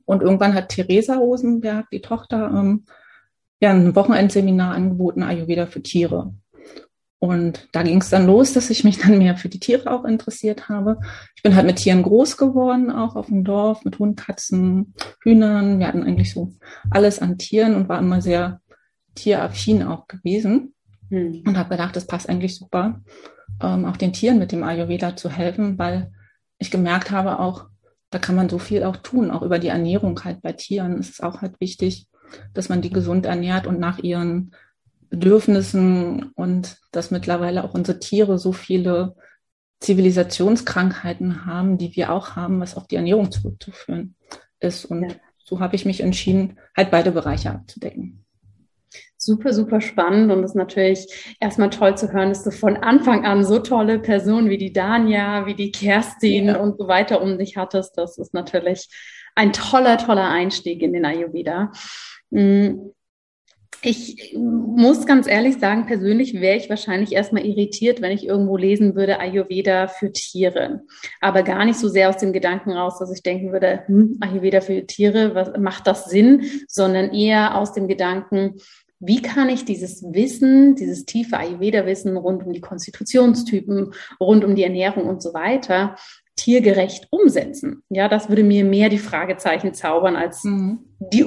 Und 0.05 0.21
irgendwann 0.21 0.53
hat 0.53 0.69
Theresa 0.69 1.15
Rosenberg, 1.15 1.89
die 1.91 2.01
Tochter, 2.01 2.51
ähm, 2.53 2.85
ja, 3.61 3.71
ein 3.71 3.95
Wochenendseminar 3.95 4.73
angeboten, 4.73 5.23
Ayurveda 5.23 5.65
für 5.65 5.81
Tiere. 5.81 6.33
Und 7.19 7.67
da 7.73 7.83
ging 7.83 7.99
es 7.99 8.09
dann 8.09 8.27
los, 8.27 8.53
dass 8.53 8.69
ich 8.69 8.85
mich 8.85 8.97
dann 8.99 9.17
mehr 9.17 9.35
für 9.35 9.49
die 9.49 9.59
Tiere 9.59 9.91
auch 9.91 10.05
interessiert 10.05 10.69
habe. 10.69 10.99
Ich 11.35 11.43
bin 11.43 11.55
halt 11.55 11.65
mit 11.65 11.75
Tieren 11.75 12.01
groß 12.01 12.37
geworden, 12.37 12.89
auch 12.89 13.17
auf 13.17 13.27
dem 13.27 13.43
Dorf, 13.43 13.83
mit 13.83 13.99
Hund, 13.99 14.17
Katzen, 14.17 14.93
Hühnern. 15.21 15.79
Wir 15.79 15.87
hatten 15.87 16.03
eigentlich 16.03 16.33
so 16.33 16.53
alles 16.89 17.19
an 17.19 17.37
Tieren 17.37 17.75
und 17.75 17.89
war 17.89 17.99
immer 17.99 18.21
sehr 18.21 18.61
tieraffin 19.15 19.83
auch 19.83 20.07
gewesen. 20.07 20.73
Hm. 21.09 21.43
Und 21.45 21.57
habe 21.57 21.69
gedacht, 21.69 21.95
das 21.95 22.07
passt 22.07 22.29
eigentlich 22.29 22.55
super, 22.55 23.01
ähm, 23.61 23.85
auch 23.85 23.97
den 23.97 24.13
Tieren 24.13 24.39
mit 24.39 24.51
dem 24.51 24.63
Ayurveda 24.63 25.15
zu 25.15 25.29
helfen, 25.29 25.77
weil 25.77 26.11
ich 26.57 26.71
gemerkt 26.71 27.11
habe 27.11 27.39
auch, 27.39 27.65
da 28.11 28.19
kann 28.19 28.35
man 28.35 28.49
so 28.49 28.59
viel 28.59 28.83
auch 28.83 28.97
tun, 28.97 29.31
auch 29.31 29.41
über 29.41 29.59
die 29.59 29.67
Ernährung 29.67 30.23
halt 30.23 30.41
bei 30.41 30.53
Tieren. 30.53 30.99
Es 30.99 31.09
ist 31.09 31.23
auch 31.23 31.41
halt 31.41 31.59
wichtig, 31.59 32.07
dass 32.53 32.69
man 32.69 32.81
die 32.81 32.89
gesund 32.89 33.25
ernährt 33.25 33.67
und 33.67 33.79
nach 33.79 33.99
ihren 33.99 34.51
Bedürfnissen 35.09 36.31
und 36.35 36.77
dass 36.91 37.11
mittlerweile 37.11 37.63
auch 37.63 37.73
unsere 37.73 37.99
Tiere 37.99 38.37
so 38.37 38.51
viele 38.51 39.15
Zivilisationskrankheiten 39.79 41.45
haben, 41.45 41.77
die 41.77 41.95
wir 41.95 42.11
auch 42.11 42.35
haben, 42.35 42.59
was 42.59 42.75
auf 42.75 42.87
die 42.87 42.95
Ernährung 42.95 43.31
zurückzuführen 43.31 44.15
ist. 44.59 44.85
Und 44.85 45.03
ja. 45.03 45.15
so 45.43 45.59
habe 45.59 45.75
ich 45.75 45.85
mich 45.85 46.01
entschieden, 46.01 46.59
halt 46.75 46.91
beide 46.91 47.11
Bereiche 47.11 47.51
abzudecken. 47.51 48.25
Super, 49.17 49.53
super 49.53 49.81
spannend 49.81 50.31
und 50.31 50.43
es 50.43 50.51
ist 50.51 50.55
natürlich 50.55 51.35
erstmal 51.39 51.69
toll 51.69 51.97
zu 51.97 52.11
hören, 52.11 52.29
dass 52.29 52.43
du 52.43 52.51
von 52.51 52.77
Anfang 52.77 53.25
an 53.25 53.43
so 53.43 53.59
tolle 53.59 53.99
Personen 53.99 54.49
wie 54.49 54.57
die 54.57 54.71
Dania, 54.71 55.45
wie 55.45 55.55
die 55.55 55.71
Kerstin 55.71 56.47
ja. 56.47 56.57
und 56.57 56.77
so 56.77 56.87
weiter 56.87 57.21
um 57.21 57.37
dich 57.37 57.57
hattest. 57.57 57.97
Das 57.97 58.17
ist 58.17 58.33
natürlich 58.33 58.87
ein 59.35 59.51
toller, 59.51 59.97
toller 59.97 60.29
Einstieg 60.29 60.81
in 60.81 60.93
den 60.93 61.05
Ayurveda. 61.05 61.71
Ich 63.81 64.35
muss 64.35 65.05
ganz 65.05 65.25
ehrlich 65.25 65.57
sagen, 65.57 65.85
persönlich 65.85 66.33
wäre 66.33 66.57
ich 66.57 66.69
wahrscheinlich 66.69 67.13
erstmal 67.13 67.45
irritiert, 67.45 68.01
wenn 68.01 68.11
ich 68.11 68.25
irgendwo 68.25 68.57
lesen 68.57 68.93
würde, 68.95 69.19
Ayurveda 69.19 69.87
für 69.87 70.11
Tiere. 70.11 70.81
Aber 71.21 71.43
gar 71.43 71.63
nicht 71.63 71.79
so 71.79 71.87
sehr 71.87 72.09
aus 72.09 72.17
dem 72.17 72.33
Gedanken 72.33 72.71
raus, 72.71 72.99
dass 72.99 73.13
ich 73.13 73.23
denken 73.23 73.53
würde, 73.53 73.83
hm, 73.85 74.17
Ayurveda 74.19 74.59
für 74.59 74.85
Tiere, 74.85 75.33
was, 75.33 75.57
macht 75.57 75.87
das 75.87 76.05
Sinn? 76.05 76.43
Sondern 76.67 77.13
eher 77.13 77.57
aus 77.57 77.71
dem 77.71 77.87
Gedanken, 77.87 78.55
wie 78.99 79.21
kann 79.21 79.47
ich 79.47 79.63
dieses 79.63 80.03
Wissen, 80.03 80.75
dieses 80.75 81.05
tiefe 81.05 81.37
Ayurveda-Wissen 81.37 82.17
rund 82.17 82.45
um 82.45 82.51
die 82.51 82.59
Konstitutionstypen, 82.59 83.93
rund 84.19 84.43
um 84.43 84.55
die 84.55 84.63
Ernährung 84.63 85.05
und 85.05 85.21
so 85.21 85.33
weiter 85.33 85.95
tiergerecht 86.39 87.07
umsetzen? 87.11 87.83
Ja, 87.89 88.07
das 88.07 88.29
würde 88.29 88.43
mir 88.43 88.63
mehr 88.63 88.89
die 88.89 88.97
Fragezeichen 88.97 89.73
zaubern 89.73 90.15
als 90.15 90.43
mhm. 90.45 90.79
die 91.11 91.25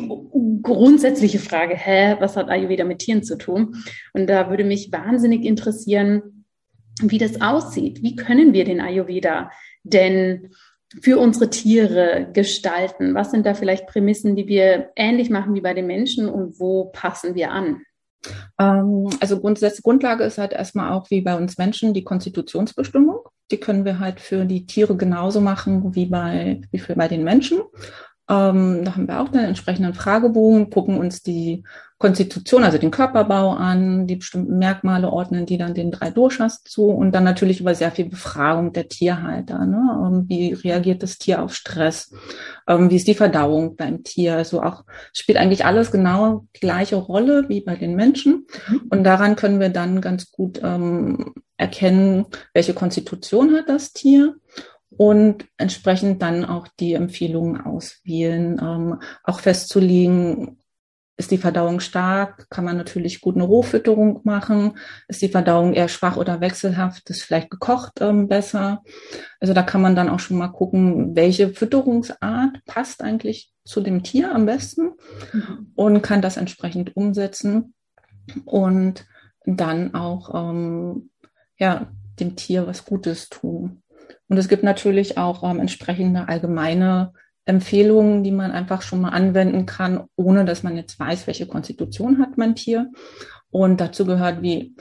grundsätzliche 0.63 1.39
Frage, 1.39 1.77
hä, 1.77 2.17
was 2.19 2.37
hat 2.37 2.49
Ayurveda 2.49 2.85
mit 2.85 3.01
Tieren 3.01 3.23
zu 3.23 3.37
tun? 3.37 3.77
Und 4.15 4.29
da 4.29 4.49
würde 4.49 4.65
mich 4.65 4.91
wahnsinnig 4.91 5.45
interessieren, 5.45 6.47
wie 7.01 7.19
das 7.19 7.41
aussieht. 7.41 8.03
Wie 8.03 8.17
können 8.17 8.53
wir 8.53 8.65
den 8.65 8.81
Ayurveda 8.81 9.51
denn 9.83 10.51
für 11.03 11.19
unsere 11.19 11.51
Tiere 11.51 12.29
gestalten? 12.33 13.15
Was 13.15 13.31
sind 13.31 13.45
da 13.45 13.55
vielleicht 13.55 13.87
Prämissen, 13.87 14.35
die 14.35 14.47
wir 14.47 14.91
ähnlich 14.97 15.29
machen 15.29 15.55
wie 15.55 15.61
bei 15.61 15.75
den 15.75 15.87
Menschen 15.87 16.29
und 16.29 16.59
wo 16.59 16.87
passen 16.87 17.35
wir 17.35 17.51
an? 17.51 17.83
Ähm, 18.59 19.11
also 19.21 19.41
Grundlage 19.41 20.25
ist 20.25 20.39
halt 20.39 20.53
erstmal 20.53 20.93
auch 20.93 21.11
wie 21.11 21.21
bei 21.21 21.37
uns 21.37 21.59
Menschen 21.59 21.93
die 21.93 22.05
Konstitutionsbestimmung. 22.05 23.21
Die 23.51 23.59
können 23.59 23.85
wir 23.85 23.99
halt 23.99 24.21
für 24.21 24.45
die 24.45 24.67
Tiere 24.67 24.97
genauso 24.97 25.41
machen 25.41 25.95
wie 25.95 26.07
bei, 26.07 26.63
wie 26.71 26.79
für 26.79 26.95
bei 26.95 27.09
den 27.09 27.25
Menschen. 27.25 27.61
Ähm, 28.29 28.85
da 28.85 28.95
haben 28.95 29.09
wir 29.09 29.21
auch 29.21 29.29
den 29.29 29.45
entsprechenden 29.45 29.95
Fragebogen, 29.95 30.71
gucken 30.71 30.99
uns 30.99 31.23
die 31.23 31.65
Konstitution, 32.03 32.65
also 32.65 32.79
den 32.79 32.91
Körperbau 32.91 33.51
an, 33.53 34.09
die 34.09 34.17
bestimmten 34.17 34.59
Merkmale 34.59 35.09
ordnen 35.09 35.47
die 35.47 35.57
dann 35.57 35.73
den 35.73 35.93
drei 35.93 36.11
Doshas 36.11 36.65
zu 36.65 36.87
und 36.87 37.13
dann 37.13 37.23
natürlich 37.23 37.61
über 37.61 37.77
sehr 37.77 37.93
viel 37.93 38.07
Befragung 38.07 38.73
der 38.73 38.89
Tierhalter. 38.89 39.65
Ne? 39.67 39.79
Ähm, 40.05 40.25
wie 40.29 40.53
reagiert 40.53 41.05
das 41.05 41.19
Tier 41.19 41.41
auf 41.41 41.55
Stress? 41.55 42.13
Ähm, 42.67 42.91
wie 42.91 42.97
ist 42.97 43.07
die 43.07 43.15
Verdauung 43.15 43.77
beim 43.77 44.03
Tier? 44.03 44.35
Also 44.35 44.63
auch 44.63 44.83
spielt 45.13 45.39
eigentlich 45.39 45.65
alles 45.65 45.93
genau 45.93 46.45
die 46.57 46.61
gleiche 46.61 46.97
Rolle 46.97 47.49
wie 47.49 47.61
bei 47.61 47.77
den 47.77 47.95
Menschen. 47.95 48.47
Mhm. 48.69 48.83
Und 48.91 49.05
daran 49.05 49.37
können 49.37 49.61
wir 49.61 49.69
dann 49.69 50.01
ganz 50.01 50.33
gut 50.33 50.61
ähm, 50.61 51.35
erkennen, 51.57 52.27
welche 52.53 52.75
Konstitution 52.75 53.55
hat 53.55 53.69
das 53.69 53.93
Tier 53.93 54.35
und 54.97 55.47
entsprechend 55.57 56.23
dann 56.23 56.45
auch 56.45 56.69
die 56.79 56.95
Empfehlungen 56.95 57.61
auswählen, 57.61 58.61
ähm, 58.63 59.01
auch 59.25 59.41
festzulegen, 59.41 60.59
ist 61.17 61.31
die 61.31 61.39
Verdauung 61.39 61.81
stark, 61.81 62.49
kann 62.51 62.65
man 62.65 62.77
natürlich 62.77 63.21
gut 63.21 63.37
eine 63.37 63.45
Rohfütterung 63.45 64.21
machen. 64.25 64.77
Ist 65.09 65.23
die 65.23 65.29
Verdauung 65.29 65.73
eher 65.75 65.89
schwach 65.89 66.17
oder 66.17 66.41
wechselhaft, 66.41 67.09
ist 67.11 67.23
vielleicht 67.23 67.51
gekocht 67.51 68.01
ähm, 68.01 68.29
besser. 68.29 68.83
Also 69.39 69.55
da 69.55 69.63
kann 69.63 69.83
man 69.83 69.95
dann 69.95 70.09
auch 70.09 70.21
schon 70.21 70.39
mal 70.39 70.49
gucken, 70.49 71.15
welche 71.15 71.51
Fütterungsart 71.51 72.65
passt 72.67 73.03
eigentlich 73.03 73.53
zu 73.65 73.81
dem 73.81 74.03
Tier 74.03 74.35
am 74.35 74.47
besten 74.47 74.95
mhm. 75.33 75.73
und 75.75 76.03
kann 76.03 76.23
das 76.23 76.37
entsprechend 76.37 76.97
umsetzen 76.97 77.75
und 78.45 79.07
dann 79.45 79.95
auch 79.95 80.35
ähm, 80.35 81.11
ja, 81.57 81.87
dem 82.19 82.37
Tier 82.37 82.67
was 82.67 82.85
Gutes 82.85 83.29
tun. 83.29 83.83
Und 84.29 84.39
es 84.39 84.49
gibt 84.49 84.63
natürlich 84.63 85.19
auch 85.19 85.43
ähm, 85.49 85.61
entsprechende 85.61 86.29
allgemeine 86.29 87.13
Empfehlungen, 87.45 88.23
die 88.23 88.31
man 88.31 88.53
einfach 88.53 88.83
schon 88.83 89.01
mal 89.01 89.11
anwenden 89.11 89.67
kann, 89.67 90.05
ohne 90.17 90.45
dass 90.45 90.63
man 90.63 90.77
jetzt 90.77 90.99
weiß, 90.99 91.27
welche 91.27 91.47
Konstitution 91.47 92.19
hat 92.21 92.39
mein 92.39 92.55
Tier. 92.55 92.91
Und 93.51 93.81
dazu 93.81 94.07
gehört, 94.07 94.43
wie 94.43 94.75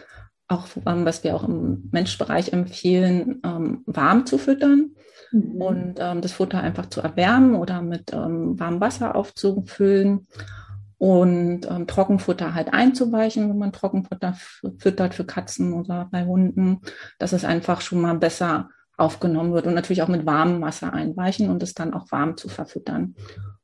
auch, 0.48 0.68
ähm, 0.86 1.06
was 1.06 1.24
wir 1.24 1.36
auch 1.36 1.48
im 1.48 1.90
Menschbereich 1.92 2.54
empfehlen, 2.54 3.42
ähm, 3.44 3.84
warm 3.86 4.26
zu 4.26 4.38
füttern 4.38 4.92
mhm. 5.32 5.62
und 5.62 5.96
ähm, 6.00 6.22
das 6.22 6.34
Futter 6.34 6.62
einfach 6.62 6.88
zu 6.88 7.02
erwärmen 7.02 7.56
oder 7.56 7.82
mit 7.82 8.14
ähm, 8.14 8.60
warmem 8.60 8.82
Wasser 8.82 9.16
aufzufüllen 9.16 10.28
und 10.98 11.70
ähm, 11.70 11.88
Trockenfutter 11.88 12.54
halt 12.54 12.74
einzuweichen, 12.74 13.50
wenn 13.50 13.58
man 13.58 13.74
Trockenfutter 13.74 14.36
füttert 14.78 15.16
für 15.16 15.26
Katzen 15.26 15.74
oder 15.74 16.08
bei 16.12 16.26
Hunden, 16.26 16.82
dass 17.18 17.34
es 17.34 17.44
einfach 17.44 17.82
schon 17.82 18.02
mal 18.02 18.18
besser 18.18 18.70
aufgenommen 18.98 19.54
wird 19.54 19.68
und 19.68 19.74
natürlich 19.74 20.02
auch 20.04 20.08
mit 20.08 20.26
warmem 20.26 20.62
Wasser 20.62 20.94
einweichen 20.94 21.50
und 21.50 21.64
es 21.64 21.74
dann 21.74 21.94
auch 21.94 22.12
warm 22.12 22.38
zu 22.38 22.50
verfüttern. 22.50 23.16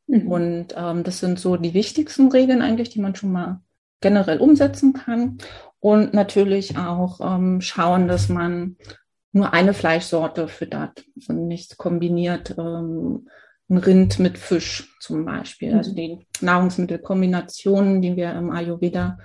Mhm. 0.08 0.28
Und 0.28 0.68
ähm, 0.76 1.04
das 1.04 1.20
sind 1.20 1.40
so 1.40 1.58
die 1.58 1.74
wichtigsten 1.74 2.32
Regeln 2.32 2.62
eigentlich, 2.62 2.90
die 2.90 3.02
man 3.02 3.16
schon 3.16 3.32
mal 3.32 3.62
generell 4.02 4.40
umsetzen 4.40 4.94
kann. 4.94 5.38
Und 5.80 6.14
natürlich 6.14 6.78
auch 6.78 7.20
ähm, 7.22 7.62
schauen, 7.62 8.08
dass 8.08 8.30
man 8.30 8.78
nur 9.32 9.54
eine 9.54 9.74
Fleischsorte 9.74 10.48
füttert 10.48 11.06
und 11.28 11.48
nicht 11.48 11.78
kombiniert 11.78 12.56
ähm, 12.58 13.28
ein 13.70 13.78
Rind 13.78 14.20
mit 14.20 14.38
Fisch 14.38 14.96
zum 15.00 15.26
Beispiel. 15.26 15.76
Also 15.76 15.92
mhm. 15.92 15.96
die 15.96 16.28
Nahrungsmittelkombinationen, 16.42 18.02
die 18.02 18.16
wir 18.16 18.32
im 18.34 18.52
Ayurveda 18.52 19.18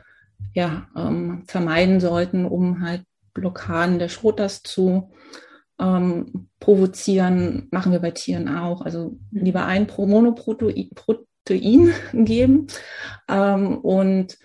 ja 0.55 0.89
ähm, 0.97 1.45
vermeiden 1.47 2.01
sollten, 2.01 2.45
um 2.45 2.83
halt 2.83 3.05
Blockaden 3.33 3.99
der 3.99 4.09
Schrotas 4.09 4.63
zu 4.63 5.13
ähm, 5.81 6.49
provozieren, 6.61 7.69
machen 7.71 7.93
wir 7.93 8.01
bei 8.01 8.11
Tieren 8.11 8.49
auch. 8.49 8.83
Also 8.83 9.19
mhm. 9.31 9.45
lieber 9.45 9.67
ein 9.67 9.87
Monoprotein 9.97 10.91
Protein 10.95 11.93
geben 12.25 12.67
ähm, 13.29 13.79
und 13.79 14.39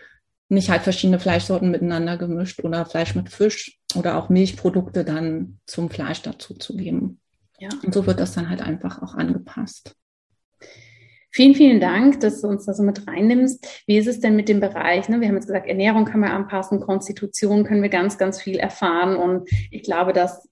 nicht 0.50 0.70
halt 0.70 0.84
verschiedene 0.84 1.20
Fleischsorten 1.20 1.72
miteinander 1.72 2.18
gemischt 2.18 2.64
oder 2.64 2.86
Fleisch 2.86 3.16
mit 3.16 3.30
Fisch 3.30 3.80
oder 3.96 4.18
auch 4.18 4.30
Milchprodukte 4.30 5.04
dann 5.04 5.60
zum 5.66 5.90
Fleisch 5.90 6.22
dazu 6.22 6.54
zu 6.54 6.78
geben. 6.78 7.20
Ja. 7.60 7.70
Und 7.84 7.94
so 7.94 8.06
wird 8.06 8.20
das 8.20 8.34
dann 8.34 8.50
halt 8.50 8.62
einfach 8.62 9.02
auch 9.02 9.16
angepasst. 9.16 9.96
Vielen, 11.32 11.54
vielen 11.54 11.80
Dank, 11.80 12.22
dass 12.22 12.42
du 12.42 12.48
uns 12.48 12.66
da 12.66 12.74
so 12.74 12.82
mit 12.82 13.06
reinnimmst. 13.06 13.84
Wie 13.86 13.98
ist 13.98 14.08
es 14.08 14.20
denn 14.20 14.36
mit 14.36 14.48
dem 14.50 14.60
Bereich? 14.60 15.10
Ne? 15.10 15.20
Wir 15.20 15.28
haben 15.28 15.36
jetzt 15.36 15.48
gesagt, 15.48 15.68
Ernährung 15.68 16.06
kann 16.06 16.22
man 16.22 16.32
anpassen, 16.32 16.80
Konstitution 16.80 17.64
können 17.64 17.84
wir 17.84 17.90
ganz, 17.90 18.18
ganz 18.18 18.42
viel 18.42 18.58
erfahren. 18.58 19.16
Und 19.16 19.50
ich 19.70 19.84
glaube, 19.84 20.14
dass 20.14 20.50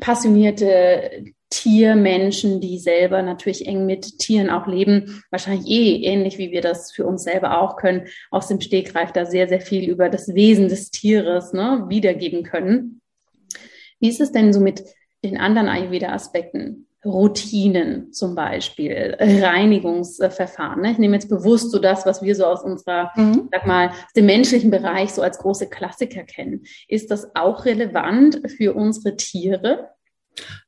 passionierte 0.00 1.24
Tiermenschen, 1.50 2.60
die 2.60 2.78
selber 2.78 3.22
natürlich 3.22 3.66
eng 3.66 3.86
mit 3.86 4.18
Tieren 4.18 4.50
auch 4.50 4.66
leben, 4.66 5.22
wahrscheinlich 5.30 5.66
eh 5.68 6.02
ähnlich 6.02 6.38
wie 6.38 6.50
wir 6.50 6.60
das 6.60 6.92
für 6.92 7.06
uns 7.06 7.22
selber 7.22 7.60
auch 7.60 7.76
können, 7.76 8.08
aus 8.30 8.48
dem 8.48 8.60
Stegreif 8.60 9.12
da 9.12 9.24
sehr, 9.26 9.48
sehr 9.48 9.60
viel 9.60 9.88
über 9.88 10.08
das 10.08 10.34
Wesen 10.34 10.68
des 10.68 10.90
Tieres 10.90 11.52
ne, 11.52 11.84
wiedergeben 11.88 12.42
können. 12.42 13.00
Wie 14.00 14.08
ist 14.08 14.20
es 14.20 14.32
denn 14.32 14.52
so 14.52 14.60
mit 14.60 14.84
den 15.24 15.38
anderen 15.38 15.68
Ayurveda-Aspekten? 15.68 16.85
Routinen 17.06 18.12
zum 18.12 18.34
Beispiel, 18.34 19.16
Reinigungsverfahren. 19.18 20.82
Ne? 20.82 20.92
Ich 20.92 20.98
nehme 20.98 21.14
jetzt 21.14 21.28
bewusst 21.28 21.70
so 21.70 21.78
das, 21.78 22.06
was 22.06 22.22
wir 22.22 22.34
so 22.34 22.44
aus 22.44 22.62
unserer, 22.62 23.12
mhm. 23.16 23.48
sag 23.52 23.66
mal, 23.66 23.90
dem 24.14 24.26
menschlichen 24.26 24.70
Bereich 24.70 25.12
so 25.12 25.22
als 25.22 25.38
große 25.38 25.68
Klassiker 25.68 26.22
kennen. 26.24 26.64
Ist 26.88 27.10
das 27.10 27.34
auch 27.34 27.64
relevant 27.64 28.42
für 28.56 28.74
unsere 28.74 29.16
Tiere? 29.16 29.90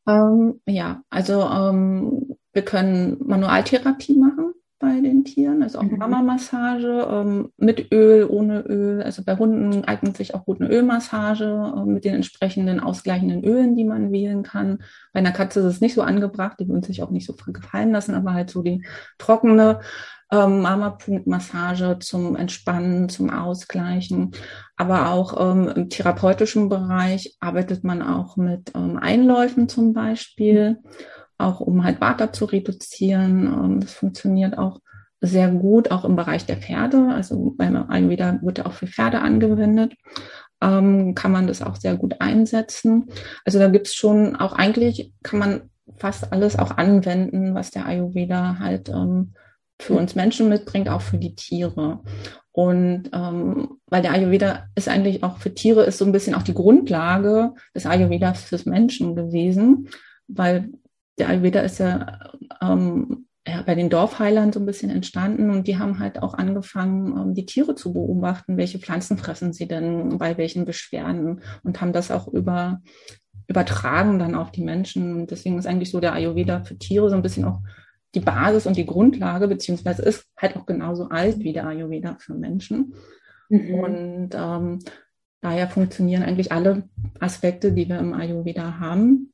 Ähm, 0.06 0.60
ja, 0.66 1.02
also 1.10 1.42
ähm, 1.42 2.36
wir 2.52 2.62
können 2.62 3.18
Manualtherapie 3.20 4.14
machen 4.14 4.54
bei 4.78 5.00
den 5.00 5.24
Tieren, 5.24 5.62
also 5.62 5.78
auch 5.78 5.82
mhm. 5.82 5.98
Mama-Massage 5.98 7.08
ähm, 7.10 7.52
mit 7.56 7.90
Öl, 7.92 8.26
ohne 8.28 8.60
Öl. 8.60 9.02
Also 9.02 9.24
bei 9.24 9.36
Hunden 9.36 9.84
eignet 9.84 10.16
sich 10.16 10.34
auch 10.34 10.44
gut 10.44 10.60
eine 10.60 10.70
Ölmassage 10.70 11.72
äh, 11.76 11.84
mit 11.84 12.04
den 12.04 12.14
entsprechenden 12.14 12.78
ausgleichenden 12.78 13.42
Ölen, 13.44 13.74
die 13.74 13.84
man 13.84 14.12
wählen 14.12 14.44
kann. 14.44 14.78
Bei 15.12 15.18
einer 15.18 15.32
Katze 15.32 15.60
ist 15.60 15.66
es 15.66 15.80
nicht 15.80 15.94
so 15.94 16.02
angebracht, 16.02 16.58
die 16.60 16.68
würden 16.68 16.84
sich 16.84 17.02
auch 17.02 17.10
nicht 17.10 17.26
so 17.26 17.34
gefallen 17.34 17.90
lassen, 17.90 18.14
aber 18.14 18.34
halt 18.34 18.50
so 18.50 18.62
die 18.62 18.84
trockene 19.18 19.80
ähm, 20.30 20.60
Mama-Punkt-Massage 20.60 21.98
zum 21.98 22.36
Entspannen, 22.36 23.08
zum 23.08 23.30
Ausgleichen. 23.30 24.32
Aber 24.76 25.10
auch 25.10 25.52
ähm, 25.52 25.68
im 25.74 25.88
therapeutischen 25.88 26.68
Bereich 26.68 27.36
arbeitet 27.40 27.82
man 27.82 28.00
auch 28.00 28.36
mit 28.36 28.72
ähm, 28.76 28.96
Einläufen 28.96 29.68
zum 29.68 29.92
Beispiel. 29.92 30.78
Mhm 30.82 31.17
auch 31.38 31.60
um 31.60 31.84
halt 31.84 32.00
Water 32.00 32.32
zu 32.32 32.44
reduzieren. 32.44 33.46
Ähm, 33.46 33.80
das 33.80 33.94
funktioniert 33.94 34.58
auch 34.58 34.80
sehr 35.20 35.48
gut, 35.48 35.90
auch 35.90 36.04
im 36.04 36.16
Bereich 36.16 36.46
der 36.46 36.56
Pferde. 36.56 37.08
Also 37.12 37.54
beim 37.56 37.76
Ayurveda 37.76 38.38
wird 38.42 38.64
auch 38.64 38.72
für 38.72 38.86
Pferde 38.86 39.20
angewendet. 39.20 39.94
Ähm, 40.60 41.14
kann 41.14 41.32
man 41.32 41.46
das 41.46 41.62
auch 41.62 41.76
sehr 41.76 41.96
gut 41.96 42.20
einsetzen. 42.20 43.06
Also 43.44 43.58
da 43.58 43.68
gibt's 43.68 43.94
schon 43.94 44.36
auch 44.36 44.52
eigentlich, 44.52 45.12
kann 45.22 45.38
man 45.38 45.62
fast 45.96 46.32
alles 46.32 46.58
auch 46.58 46.76
anwenden, 46.76 47.54
was 47.54 47.70
der 47.70 47.86
Ayurveda 47.86 48.58
halt 48.58 48.88
ähm, 48.88 49.34
für 49.80 49.94
uns 49.94 50.14
Menschen 50.14 50.48
mitbringt, 50.48 50.88
auch 50.88 51.00
für 51.00 51.18
die 51.18 51.34
Tiere. 51.34 52.00
Und 52.50 53.10
ähm, 53.12 53.78
weil 53.86 54.02
der 54.02 54.12
Ayurveda 54.12 54.66
ist 54.74 54.88
eigentlich 54.88 55.22
auch 55.22 55.38
für 55.38 55.54
Tiere 55.54 55.84
ist 55.84 55.98
so 55.98 56.04
ein 56.04 56.12
bisschen 56.12 56.34
auch 56.34 56.42
die 56.42 56.54
Grundlage 56.54 57.54
des 57.74 57.86
Ayurveda 57.86 58.34
fürs 58.34 58.66
Menschen 58.66 59.14
gewesen, 59.14 59.88
weil 60.26 60.70
der 61.18 61.28
Ayurveda 61.28 61.60
ist 61.60 61.78
ja, 61.78 62.18
ähm, 62.60 63.26
ja 63.46 63.62
bei 63.62 63.74
den 63.74 63.90
Dorfheilern 63.90 64.52
so 64.52 64.60
ein 64.60 64.66
bisschen 64.66 64.90
entstanden 64.90 65.50
und 65.50 65.66
die 65.66 65.78
haben 65.78 65.98
halt 65.98 66.22
auch 66.22 66.34
angefangen, 66.34 67.16
ähm, 67.16 67.34
die 67.34 67.46
Tiere 67.46 67.74
zu 67.74 67.92
beobachten, 67.92 68.56
welche 68.56 68.78
Pflanzen 68.78 69.18
fressen 69.18 69.52
sie 69.52 69.66
denn, 69.66 70.18
bei 70.18 70.36
welchen 70.36 70.64
Beschwerden 70.64 71.40
und 71.62 71.80
haben 71.80 71.92
das 71.92 72.10
auch 72.10 72.28
über, 72.28 72.80
übertragen 73.46 74.18
dann 74.18 74.34
auf 74.34 74.50
die 74.52 74.62
Menschen. 74.62 75.14
Und 75.14 75.30
deswegen 75.30 75.58
ist 75.58 75.66
eigentlich 75.66 75.90
so 75.90 76.00
der 76.00 76.12
Ayurveda 76.12 76.64
für 76.64 76.78
Tiere 76.78 77.10
so 77.10 77.16
ein 77.16 77.22
bisschen 77.22 77.44
auch 77.44 77.60
die 78.14 78.20
Basis 78.20 78.66
und 78.66 78.76
die 78.76 78.86
Grundlage, 78.86 79.48
beziehungsweise 79.48 80.02
ist 80.02 80.26
halt 80.36 80.56
auch 80.56 80.66
genauso 80.66 81.08
alt 81.08 81.40
wie 81.40 81.52
der 81.52 81.66
Ayurveda 81.66 82.16
für 82.18 82.34
Menschen. 82.34 82.94
Mhm. 83.48 83.74
Und 83.74 84.30
ähm, 84.34 84.78
daher 85.40 85.68
funktionieren 85.68 86.22
eigentlich 86.22 86.52
alle 86.52 86.84
Aspekte, 87.20 87.72
die 87.72 87.88
wir 87.88 87.98
im 87.98 88.14
Ayurveda 88.14 88.78
haben, 88.78 89.27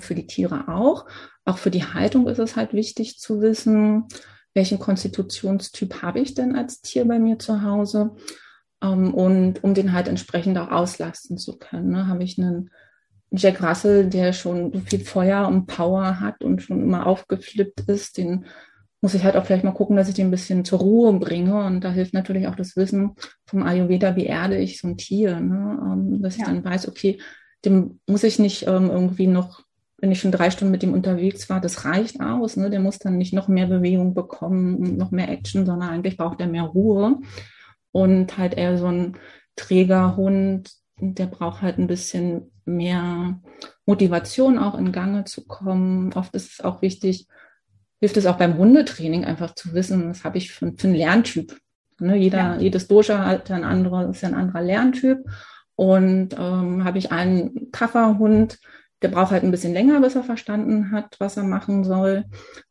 für 0.00 0.14
die 0.14 0.26
Tiere 0.26 0.68
auch. 0.68 1.06
Auch 1.44 1.58
für 1.58 1.70
die 1.70 1.84
Haltung 1.84 2.28
ist 2.28 2.38
es 2.38 2.56
halt 2.56 2.72
wichtig 2.72 3.18
zu 3.18 3.40
wissen, 3.40 4.04
welchen 4.54 4.78
Konstitutionstyp 4.78 6.02
habe 6.02 6.20
ich 6.20 6.34
denn 6.34 6.56
als 6.56 6.80
Tier 6.80 7.06
bei 7.06 7.18
mir 7.18 7.38
zu 7.38 7.62
Hause 7.62 8.16
ähm, 8.82 9.14
und 9.14 9.62
um 9.62 9.74
den 9.74 9.92
halt 9.92 10.08
entsprechend 10.08 10.58
auch 10.58 10.70
auslasten 10.70 11.38
zu 11.38 11.58
können. 11.58 11.90
Ne? 11.90 12.08
Habe 12.08 12.24
ich 12.24 12.38
einen 12.38 12.70
Jack 13.30 13.62
Russell, 13.62 14.08
der 14.08 14.32
schon 14.32 14.72
so 14.72 14.80
viel 14.80 15.00
Feuer 15.00 15.46
und 15.48 15.66
Power 15.66 16.20
hat 16.20 16.42
und 16.42 16.62
schon 16.62 16.82
immer 16.82 17.06
aufgeflippt 17.06 17.80
ist, 17.88 18.16
den 18.16 18.46
muss 19.00 19.14
ich 19.14 19.22
halt 19.22 19.36
auch 19.36 19.44
vielleicht 19.44 19.64
mal 19.64 19.72
gucken, 19.72 19.96
dass 19.96 20.08
ich 20.08 20.14
den 20.14 20.28
ein 20.28 20.32
bisschen 20.32 20.64
zur 20.64 20.80
Ruhe 20.80 21.12
bringe. 21.12 21.64
Und 21.64 21.82
da 21.82 21.92
hilft 21.92 22.14
natürlich 22.14 22.48
auch 22.48 22.56
das 22.56 22.74
Wissen 22.74 23.14
vom 23.46 23.62
Ayurveda, 23.62 24.16
wie 24.16 24.26
erde 24.26 24.56
ich 24.56 24.80
so 24.80 24.88
ein 24.88 24.96
Tier, 24.96 25.38
ne? 25.40 25.78
Ähm, 25.80 26.20
dass 26.20 26.34
ich 26.34 26.40
ja. 26.40 26.46
dann 26.46 26.64
weiß, 26.64 26.88
okay, 26.88 27.20
dem 27.64 28.00
muss 28.06 28.24
ich 28.24 28.38
nicht 28.38 28.66
ähm, 28.66 28.90
irgendwie 28.90 29.26
noch, 29.26 29.62
wenn 29.98 30.12
ich 30.12 30.20
schon 30.20 30.32
drei 30.32 30.50
Stunden 30.50 30.72
mit 30.72 30.82
ihm 30.82 30.92
unterwegs 30.92 31.50
war, 31.50 31.60
das 31.60 31.84
reicht 31.84 32.20
aus. 32.20 32.56
Ne? 32.56 32.70
Der 32.70 32.80
muss 32.80 32.98
dann 32.98 33.18
nicht 33.18 33.32
noch 33.32 33.48
mehr 33.48 33.66
Bewegung 33.66 34.14
bekommen, 34.14 34.96
noch 34.96 35.10
mehr 35.10 35.28
Action, 35.28 35.66
sondern 35.66 35.90
eigentlich 35.90 36.16
braucht 36.16 36.40
er 36.40 36.46
mehr 36.46 36.62
Ruhe. 36.62 37.18
Und 37.90 38.38
halt 38.38 38.54
eher 38.54 38.78
so 38.78 38.86
ein 38.86 39.16
Trägerhund, 39.56 40.70
der 41.00 41.26
braucht 41.26 41.62
halt 41.62 41.78
ein 41.78 41.86
bisschen 41.86 42.52
mehr 42.64 43.40
Motivation 43.86 44.58
auch 44.58 44.78
in 44.78 44.92
Gange 44.92 45.24
zu 45.24 45.46
kommen. 45.46 46.12
Oft 46.12 46.34
ist 46.34 46.52
es 46.52 46.64
auch 46.64 46.82
wichtig, 46.82 47.26
hilft 48.00 48.16
es 48.16 48.26
auch 48.26 48.36
beim 48.36 48.56
Hundetraining 48.56 49.24
einfach 49.24 49.54
zu 49.54 49.72
wissen, 49.74 50.10
was 50.10 50.24
habe 50.24 50.38
ich 50.38 50.52
für, 50.52 50.72
für 50.76 50.86
einen 50.86 50.96
Lerntyp. 50.96 51.58
Ne, 52.00 52.16
jeder, 52.16 52.38
ja. 52.38 52.58
jedes 52.58 52.86
Dosha 52.86 53.26
hat 53.26 53.50
ein 53.50 53.64
anderer, 53.64 54.08
ist 54.08 54.22
ein 54.22 54.34
anderer 54.34 54.62
Lerntyp. 54.62 55.18
Und 55.78 56.30
ähm, 56.36 56.82
habe 56.82 56.98
ich 56.98 57.12
einen 57.12 57.70
Kafferhund, 57.70 58.58
der 59.00 59.10
braucht 59.10 59.30
halt 59.30 59.44
ein 59.44 59.52
bisschen 59.52 59.72
länger, 59.72 60.00
bis 60.00 60.16
er 60.16 60.24
verstanden 60.24 60.90
hat, 60.90 61.14
was 61.20 61.36
er 61.36 61.44
machen 61.44 61.84
soll. 61.84 62.24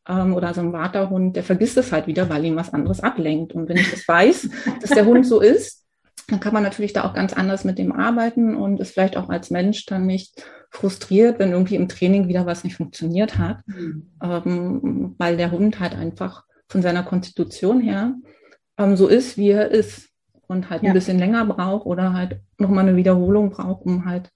Ähm, 0.06 0.34
oder 0.34 0.52
so 0.52 0.60
ein 0.60 0.74
Warterhund, 0.74 1.34
der 1.34 1.42
vergisst 1.42 1.78
es 1.78 1.90
halt 1.90 2.06
wieder, 2.06 2.28
weil 2.28 2.44
ihm 2.44 2.56
was 2.56 2.74
anderes 2.74 3.00
ablenkt. 3.00 3.54
Und 3.54 3.66
wenn 3.66 3.78
ich 3.78 3.90
das 3.90 4.06
weiß, 4.06 4.50
dass 4.82 4.90
der 4.90 5.06
Hund 5.06 5.26
so 5.26 5.40
ist, 5.40 5.86
dann 6.26 6.38
kann 6.38 6.52
man 6.52 6.62
natürlich 6.62 6.92
da 6.92 7.04
auch 7.04 7.14
ganz 7.14 7.32
anders 7.32 7.64
mit 7.64 7.78
dem 7.78 7.92
arbeiten 7.92 8.54
und 8.54 8.78
ist 8.78 8.92
vielleicht 8.92 9.16
auch 9.16 9.30
als 9.30 9.48
Mensch 9.48 9.86
dann 9.86 10.04
nicht 10.04 10.44
frustriert, 10.68 11.38
wenn 11.38 11.52
irgendwie 11.52 11.76
im 11.76 11.88
Training 11.88 12.28
wieder 12.28 12.44
was 12.44 12.62
nicht 12.62 12.76
funktioniert 12.76 13.38
hat, 13.38 13.66
mhm. 13.66 14.10
ähm, 14.22 15.14
weil 15.16 15.38
der 15.38 15.50
Hund 15.50 15.80
halt 15.80 15.94
einfach 15.94 16.44
von 16.68 16.82
seiner 16.82 17.04
Konstitution 17.04 17.80
her 17.80 18.16
ähm, 18.76 18.98
so 18.98 19.08
ist, 19.08 19.38
wie 19.38 19.48
er 19.48 19.70
ist 19.70 20.07
und 20.48 20.70
halt 20.70 20.82
ja. 20.82 20.90
ein 20.90 20.94
bisschen 20.94 21.18
länger 21.18 21.44
braucht 21.44 21.86
oder 21.86 22.12
halt 22.12 22.40
nochmal 22.58 22.88
eine 22.88 22.96
Wiederholung 22.96 23.50
braucht, 23.50 23.86
um 23.86 24.04
halt 24.04 24.32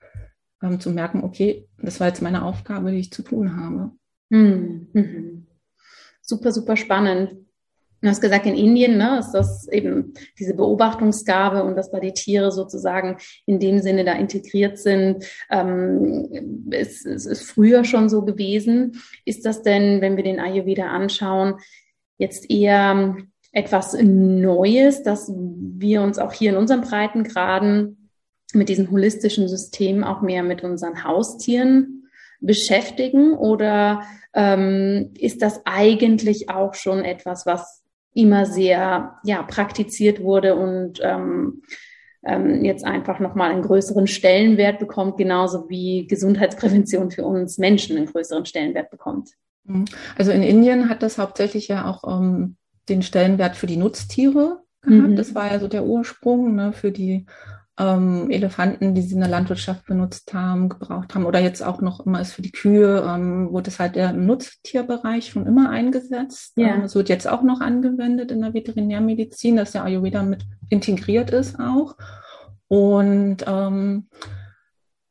ähm, 0.63 0.79
zu 0.79 0.91
merken, 0.91 1.25
okay, 1.25 1.67
das 1.79 1.99
war 1.99 2.09
jetzt 2.09 2.23
meine 2.23 2.45
Aufgabe, 2.45 2.93
die 2.93 2.99
ich 2.99 3.13
zu 3.13 3.23
tun 3.23 3.57
habe. 3.57 3.91
Mhm. 4.31 4.89
Mhm. 4.93 5.47
Super, 6.21 6.53
super 6.53 6.77
spannend. 6.77 7.37
Du 8.01 8.09
hast 8.09 8.21
gesagt, 8.21 8.47
in 8.47 8.57
Indien 8.57 8.99
ne, 8.99 9.21
ist 9.21 9.31
das 9.31 9.69
eben 9.69 10.13
diese 10.37 10.55
Beobachtungsgabe 10.55 11.63
und 11.63 11.77
dass 11.77 11.93
da 11.93 12.01
die 12.01 12.13
Tiere 12.13 12.51
sozusagen 12.51 13.17
in 13.47 13.61
dem 13.61 13.79
Sinne 13.79 14.05
da 14.05 14.15
integriert 14.15 14.77
sind. 14.79 15.25
Ähm, 15.51 16.67
es, 16.73 17.07
es 17.07 17.27
ist 17.27 17.43
früher 17.43 17.85
schon 17.85 18.09
so 18.09 18.25
gewesen. 18.25 19.01
Ist 19.25 19.47
das 19.47 19.63
denn, 19.63 20.01
wenn 20.01 20.17
wir 20.17 20.25
den 20.25 20.41
Ayurveda 20.41 20.89
anschauen, 20.89 21.55
jetzt 22.19 22.51
eher 22.51 23.17
etwas 23.53 23.95
Neues, 23.95 25.03
dass 25.03 25.31
wir 25.35 26.03
uns 26.03 26.19
auch 26.19 26.33
hier 26.33 26.51
in 26.51 26.57
unseren 26.57 26.81
Breitengraden 26.81 28.09
mit 28.55 28.69
diesem 28.69 28.91
holistischen 28.91 29.49
System 29.49 30.05
auch 30.05 30.23
mehr 30.23 30.43
mit 30.43 30.65
unseren 30.65 31.05
Haustieren 31.05 32.09
beschäftigen? 32.41 33.35
Oder 33.35 34.03
ähm, 34.35 35.11
ist 35.19 35.43
das 35.43 35.61
eigentlich 35.65 36.51
auch 36.51 36.75
schon 36.75 37.05
etwas, 37.05 37.47
was 37.47 37.83
immer 38.15 38.47
sehr 38.47 39.19
ja, 39.25 39.43
praktiziert 39.43 40.23
wurde 40.23 40.57
und 40.57 41.01
ähm, 41.03 41.63
ähm, 42.25 42.65
jetzt 42.65 42.85
einfach 42.85 43.21
nochmal 43.21 43.51
einen 43.51 43.63
größeren 43.63 44.07
Stellenwert 44.07 44.79
bekommt, 44.79 45.17
genauso 45.17 45.69
wie 45.69 46.07
Gesundheitsprävention 46.07 47.11
für 47.11 47.25
uns 47.25 47.59
Menschen 47.59 47.97
einen 47.97 48.07
größeren 48.07 48.45
Stellenwert 48.45 48.91
bekommt. 48.91 49.31
Mhm. 49.65 49.87
Also 50.17 50.31
in 50.31 50.43
Indien 50.43 50.89
hat 50.89 51.03
das 51.03 51.19
hauptsächlich 51.19 51.69
ja 51.69 51.87
auch 51.87 52.05
ähm, 52.07 52.57
den 52.89 53.03
Stellenwert 53.03 53.57
für 53.57 53.67
die 53.67 53.77
Nutztiere 53.77 54.63
gehabt. 54.83 55.11
Mhm. 55.11 55.17
Das 55.17 55.35
war 55.35 55.53
ja 55.53 55.61
so 55.61 55.69
der 55.69 55.85
Ursprung 55.85 56.55
ne, 56.55 56.73
für 56.73 56.93
die 56.93 57.27
ähm, 57.79 58.31
Elefanten, 58.31 58.95
die 58.95 59.03
sie 59.03 59.15
in 59.15 59.21
der 59.21 59.31
Landwirtschaft 59.31 59.87
benutzt 59.87 60.35
haben, 60.35 60.69
gebraucht 60.69 61.15
haben 61.15 61.25
oder 61.25 61.41
jetzt 61.41 61.63
auch 61.63 61.81
noch 61.81 62.05
immer 62.05 62.21
ist 62.21 62.33
für 62.33 62.43
die 62.43 62.53
Kühe, 62.53 63.05
ähm, 63.09 63.51
wurde 63.51 63.71
es 63.71 63.79
halt 63.79 63.97
der 63.97 64.13
Nutztierbereich 64.13 65.31
schon 65.31 65.47
immer 65.47 65.71
eingesetzt. 65.71 66.53
Ja. 66.57 66.75
Ähm, 66.75 66.83
es 66.83 66.95
wird 66.95 67.09
jetzt 67.09 67.29
auch 67.29 67.43
noch 67.43 67.61
angewendet 67.61 68.31
in 68.31 68.43
der 68.43 68.55
Veterinärmedizin, 68.55 69.57
dass 69.57 69.73
der 69.73 69.85
Ayurveda 69.85 70.23
mit 70.23 70.45
integriert 70.69 71.31
ist 71.31 71.59
auch. 71.59 71.97
Und 72.69 73.39
ähm, 73.47 74.09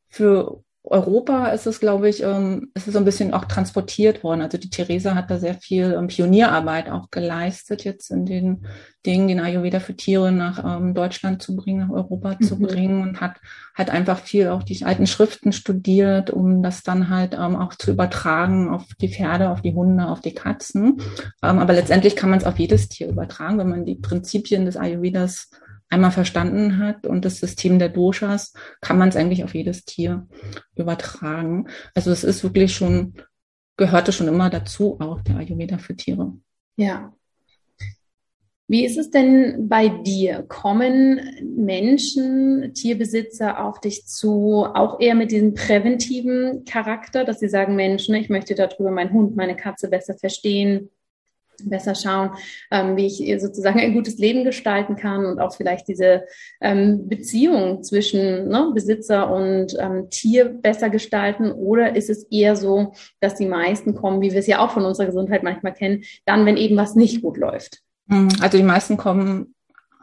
für 0.10 0.63
Europa 0.84 1.48
ist 1.48 1.68
es, 1.68 1.80
glaube 1.80 2.10
ich, 2.10 2.24
ähm, 2.24 2.72
ist 2.74 2.88
es 2.88 2.94
so 2.94 3.00
ein 3.00 3.06
bisschen 3.06 3.34
auch 3.34 3.46
transportiert 3.46 4.24
worden. 4.24 4.42
Also 4.42 4.58
die 4.58 4.70
Theresa 4.70 5.14
hat 5.14 5.30
da 5.30 5.38
sehr 5.38 5.54
viel 5.54 5.96
ähm, 5.98 6.08
Pionierarbeit 6.08 6.90
auch 6.90 7.12
geleistet, 7.12 7.84
jetzt 7.84 8.10
in 8.10 8.26
den 8.26 8.66
Dingen, 9.06 9.28
den 9.28 9.40
Ayurveda 9.40 9.80
für 9.80 9.96
Tiere 9.96 10.32
nach 10.32 10.80
ähm, 10.80 10.94
Deutschland 10.96 11.42
zu 11.42 11.56
bringen, 11.56 11.88
nach 11.88 11.94
Europa 11.94 12.36
mhm. 12.40 12.46
zu 12.46 12.58
bringen 12.58 13.02
und 13.04 13.22
hat 13.22 13.36
hat 13.74 13.90
einfach 13.90 14.20
viel 14.20 14.50
auch 14.50 14.64
die 14.64 14.84
alten 14.84 15.08
Schriften 15.08 15.54
studiert, 15.54 16.30
um 16.30 16.62
das 16.62 16.84
dann 16.84 17.10
halt 17.10 17.34
ähm, 17.34 17.56
auch 17.56 17.74
zu 17.76 17.92
übertragen 17.92 18.70
auf 18.70 18.86
die 19.00 19.10
Pferde, 19.10 19.50
auf 19.50 19.62
die 19.62 19.74
Hunde, 19.74 20.08
auf 20.08 20.22
die 20.22 20.34
Katzen. 20.34 21.02
Ähm, 21.42 21.60
aber 21.60 21.74
letztendlich 21.74 22.16
kann 22.16 22.30
man 22.30 22.40
es 22.40 22.46
auf 22.46 22.60
jedes 22.60 22.90
Tier 22.90 23.08
übertragen, 23.08 23.58
wenn 23.58 23.70
man 23.70 23.86
die 23.86 23.96
Prinzipien 23.96 24.66
des 24.66 24.78
Ayurvedas 24.78 25.50
einmal 25.92 26.12
verstanden 26.12 26.80
hat 26.80 27.06
und 27.06 27.26
das 27.26 27.38
System 27.38 27.78
der 27.78 27.90
Doshas, 27.90 28.54
kann 28.80 28.98
man 28.98 29.10
es 29.10 29.16
eigentlich 29.16 29.44
auf 29.44 29.54
jedes 29.54 29.86
Tier 29.86 30.28
übertragen. 30.76 31.68
Also 31.94 32.12
es 32.12 32.24
ist 32.24 32.44
wirklich 32.44 32.74
schon, 32.74 33.14
gehörte 33.78 34.12
schon 34.12 34.28
immer 34.28 34.50
dazu, 34.50 34.98
auch 35.00 35.22
der 35.22 35.38
Ayurveda 35.38 35.78
für 35.78 35.96
Tiere. 35.96 36.34
Ja. 36.78 37.14
Wie 38.68 38.86
ist 38.86 38.98
es 38.98 39.10
denn 39.10 39.68
bei 39.68 39.90
dir? 39.90 40.44
Kommen 40.44 41.20
Menschen, 41.44 42.74
Tierbesitzer 42.74 43.66
auf 43.66 43.82
dich 43.82 44.08
zu, 44.08 44.66
auch 44.74 45.01
eher 45.01 45.14
mit 45.14 45.32
diesem 45.32 45.56
präventiven 45.56 46.64
Charakter, 46.64 47.25
dass 47.25 47.42
sie 47.42 47.50
sagen, 47.50 47.75
Mensch, 47.75 48.08
ne, 48.08 48.22
ich 48.22 48.30
möchte 48.30 48.56
darüber 48.56 48.92
meinen 48.92 49.12
Hund, 49.12 49.36
meine 49.36 49.58
Katze 49.58 49.90
besser 49.90 50.14
verstehen, 50.14 50.90
besser 51.70 51.96
schauen, 51.96 52.32
ähm, 52.72 52.98
wie 52.98 53.08
ich 53.08 53.42
sozusagen 53.42 53.80
ein 53.80 53.94
gutes 53.94 54.18
Leben 54.18 54.44
gestalten 54.44 54.96
kann 54.96 55.26
und 55.26 55.40
auch 55.40 55.56
vielleicht 55.56 55.88
diese 55.88 56.24
ähm, 56.60 57.08
Beziehung 57.08 57.84
zwischen 57.84 58.48
ne, 58.48 58.72
Besitzer 58.74 59.32
und 59.32 59.76
ähm, 59.80 60.10
Tier 60.10 60.46
besser 60.46 60.90
gestalten? 60.90 61.52
Oder 61.52 61.96
ist 61.96 62.10
es 62.10 62.24
eher 62.24 62.56
so, 62.56 62.94
dass 63.20 63.36
die 63.36 63.48
meisten 63.48 63.96
kommen, 63.96 64.22
wie 64.22 64.32
wir 64.32 64.40
es 64.40 64.48
ja 64.48 64.60
auch 64.60 64.72
von 64.72 64.86
unserer 64.86 65.08
Gesundheit 65.08 65.44
manchmal 65.44 65.74
kennen, 65.74 66.04
dann, 66.26 66.46
wenn 66.46 66.58
eben 66.58 66.78
was 66.78 66.96
nicht 66.96 67.22
gut 67.22 67.38
läuft? 67.38 67.82
Hm, 68.10 68.30
also 68.42 68.58
die 68.58 68.64
meisten 68.64 68.98
kommen 68.98 69.54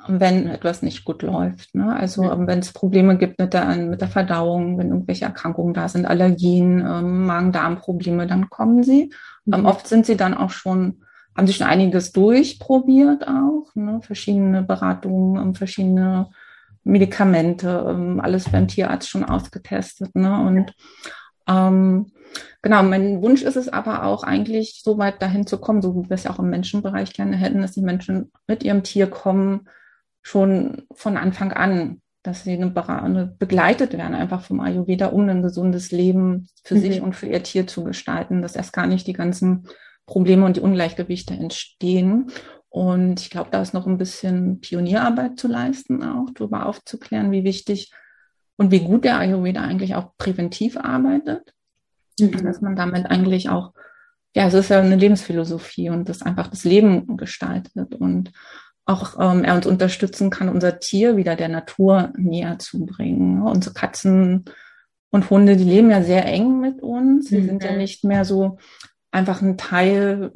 wenn 0.09 0.49
etwas 0.49 0.83
nicht 0.83 1.05
gut 1.05 1.23
läuft. 1.23 1.75
Ne? 1.75 1.94
Also 1.94 2.25
ja. 2.25 2.47
wenn 2.47 2.61
es 2.61 2.73
Probleme 2.73 3.16
gibt 3.16 3.38
mit 3.38 3.53
der, 3.53 3.77
mit 3.77 4.01
der 4.01 4.09
Verdauung, 4.09 4.79
wenn 4.79 4.88
irgendwelche 4.88 5.27
Erkrankungen 5.27 5.75
da 5.75 5.88
sind, 5.88 6.07
Allergien, 6.07 6.81
ähm, 6.81 7.27
Magen-Darm-Probleme, 7.27 8.27
dann 8.27 8.49
kommen 8.49 8.83
sie. 8.83 9.12
Mhm. 9.44 9.55
Ähm, 9.55 9.66
oft 9.66 9.87
sind 9.87 10.07
sie 10.07 10.16
dann 10.16 10.35
auch 10.35 10.51
schon 10.51 11.03
haben 11.38 11.46
sich 11.46 11.57
schon 11.57 11.68
einiges 11.68 12.11
durchprobiert 12.11 13.29
auch, 13.29 13.72
ne? 13.77 14.01
verschiedene 14.03 14.62
Beratungen, 14.62 15.55
verschiedene 15.55 16.31
Medikamente, 16.83 17.87
ähm, 17.88 18.18
alles 18.20 18.48
beim 18.51 18.66
Tierarzt 18.66 19.09
schon 19.09 19.24
ausgetestet. 19.24 20.16
Ne? 20.16 20.37
Und 20.40 20.74
ähm, 21.46 22.11
genau, 22.61 22.83
mein 22.83 23.22
Wunsch 23.22 23.42
ist 23.42 23.55
es 23.55 23.68
aber 23.68 24.03
auch 24.03 24.24
eigentlich 24.24 24.81
so 24.83 24.98
weit 24.98 25.22
dahin 25.22 25.46
zu 25.46 25.59
kommen, 25.59 25.81
so 25.81 25.94
wie 25.94 26.11
wir 26.11 26.14
es 26.14 26.24
ja 26.24 26.33
auch 26.33 26.40
im 26.40 26.51
Menschenbereich 26.51 27.12
gerne 27.12 27.37
hätten, 27.37 27.62
dass 27.62 27.72
die 27.72 27.83
Menschen 27.83 28.33
mit 28.48 28.64
ihrem 28.64 28.83
Tier 28.83 29.07
kommen, 29.07 29.68
schon 30.22 30.83
von 30.92 31.16
Anfang 31.16 31.53
an, 31.53 32.03
dass 32.24 32.42
sie 32.42 32.55
eine, 32.55 32.74
eine 32.88 33.27
begleitet 33.27 33.92
werden, 33.92 34.16
einfach 34.16 34.42
vom 34.42 34.59
Ayurveda, 34.59 35.07
um 35.07 35.29
ein 35.29 35.42
gesundes 35.42 35.92
Leben 35.92 36.48
für 36.64 36.74
mhm. 36.74 36.81
sich 36.81 37.01
und 37.01 37.14
für 37.14 37.27
ihr 37.27 37.44
Tier 37.44 37.68
zu 37.68 37.85
gestalten, 37.85 38.42
dass 38.42 38.57
erst 38.57 38.72
gar 38.72 38.88
nicht 38.88 39.07
die 39.07 39.12
ganzen 39.12 39.68
Probleme 40.09 40.44
und 40.44 40.57
die 40.57 40.61
Ungleichgewichte 40.61 41.35
entstehen. 41.35 42.33
Und 42.71 43.21
ich 43.21 43.31
glaube, 43.31 43.51
da 43.53 43.62
ist 43.62 43.75
noch 43.75 43.87
ein 43.87 43.99
bisschen 43.99 44.61
Pionierarbeit 44.61 45.38
zu 45.38 45.47
leisten, 45.47 46.03
auch 46.03 46.31
darüber 46.35 46.66
aufzuklären, 46.66 47.31
wie 47.31 47.44
wichtig 47.44 47.92
und 48.57 48.73
wie 48.73 48.81
gut 48.81 49.05
der 49.05 49.18
Ayurveda 49.18 49.61
eigentlich 49.61 49.94
auch 49.94 50.16
präventiv 50.16 50.77
arbeitet. 50.77 51.55
Mhm. 52.18 52.42
Dass 52.42 52.61
man 52.61 52.75
damit 52.75 53.07
eigentlich 53.07 53.49
auch, 53.49 53.73
ja, 54.35 54.49
es 54.49 54.55
ist 54.55 54.71
ja 54.71 54.81
eine 54.81 54.97
Lebensphilosophie 54.97 55.90
und 55.90 56.09
das 56.09 56.23
einfach 56.23 56.49
das 56.49 56.64
Leben 56.64 57.16
gestaltet 57.16 57.94
und 57.94 58.33
auch 58.85 59.16
ähm, 59.21 59.44
er 59.44 59.55
uns 59.55 59.66
unterstützen 59.66 60.31
kann, 60.31 60.49
unser 60.49 60.81
Tier 60.81 61.18
wieder 61.18 61.37
der 61.37 61.49
Natur 61.49 62.12
näher 62.16 62.59
zu 62.59 62.87
bringen. 62.87 63.42
Unsere 63.42 63.75
Katzen 63.75 64.47
und 65.11 65.29
Hunde, 65.29 65.57
die 65.57 65.64
leben 65.64 65.90
ja 65.90 66.03
sehr 66.03 66.25
eng 66.25 66.61
mit 66.61 66.83
uns. 66.83 67.29
Sie 67.29 67.38
mhm. 67.38 67.47
sind 67.47 67.64
ja 67.64 67.77
nicht 67.77 68.05
mehr 68.05 68.25
so 68.25 68.57
einfach 69.11 69.42
ein 69.42 69.57
Teil, 69.57 70.31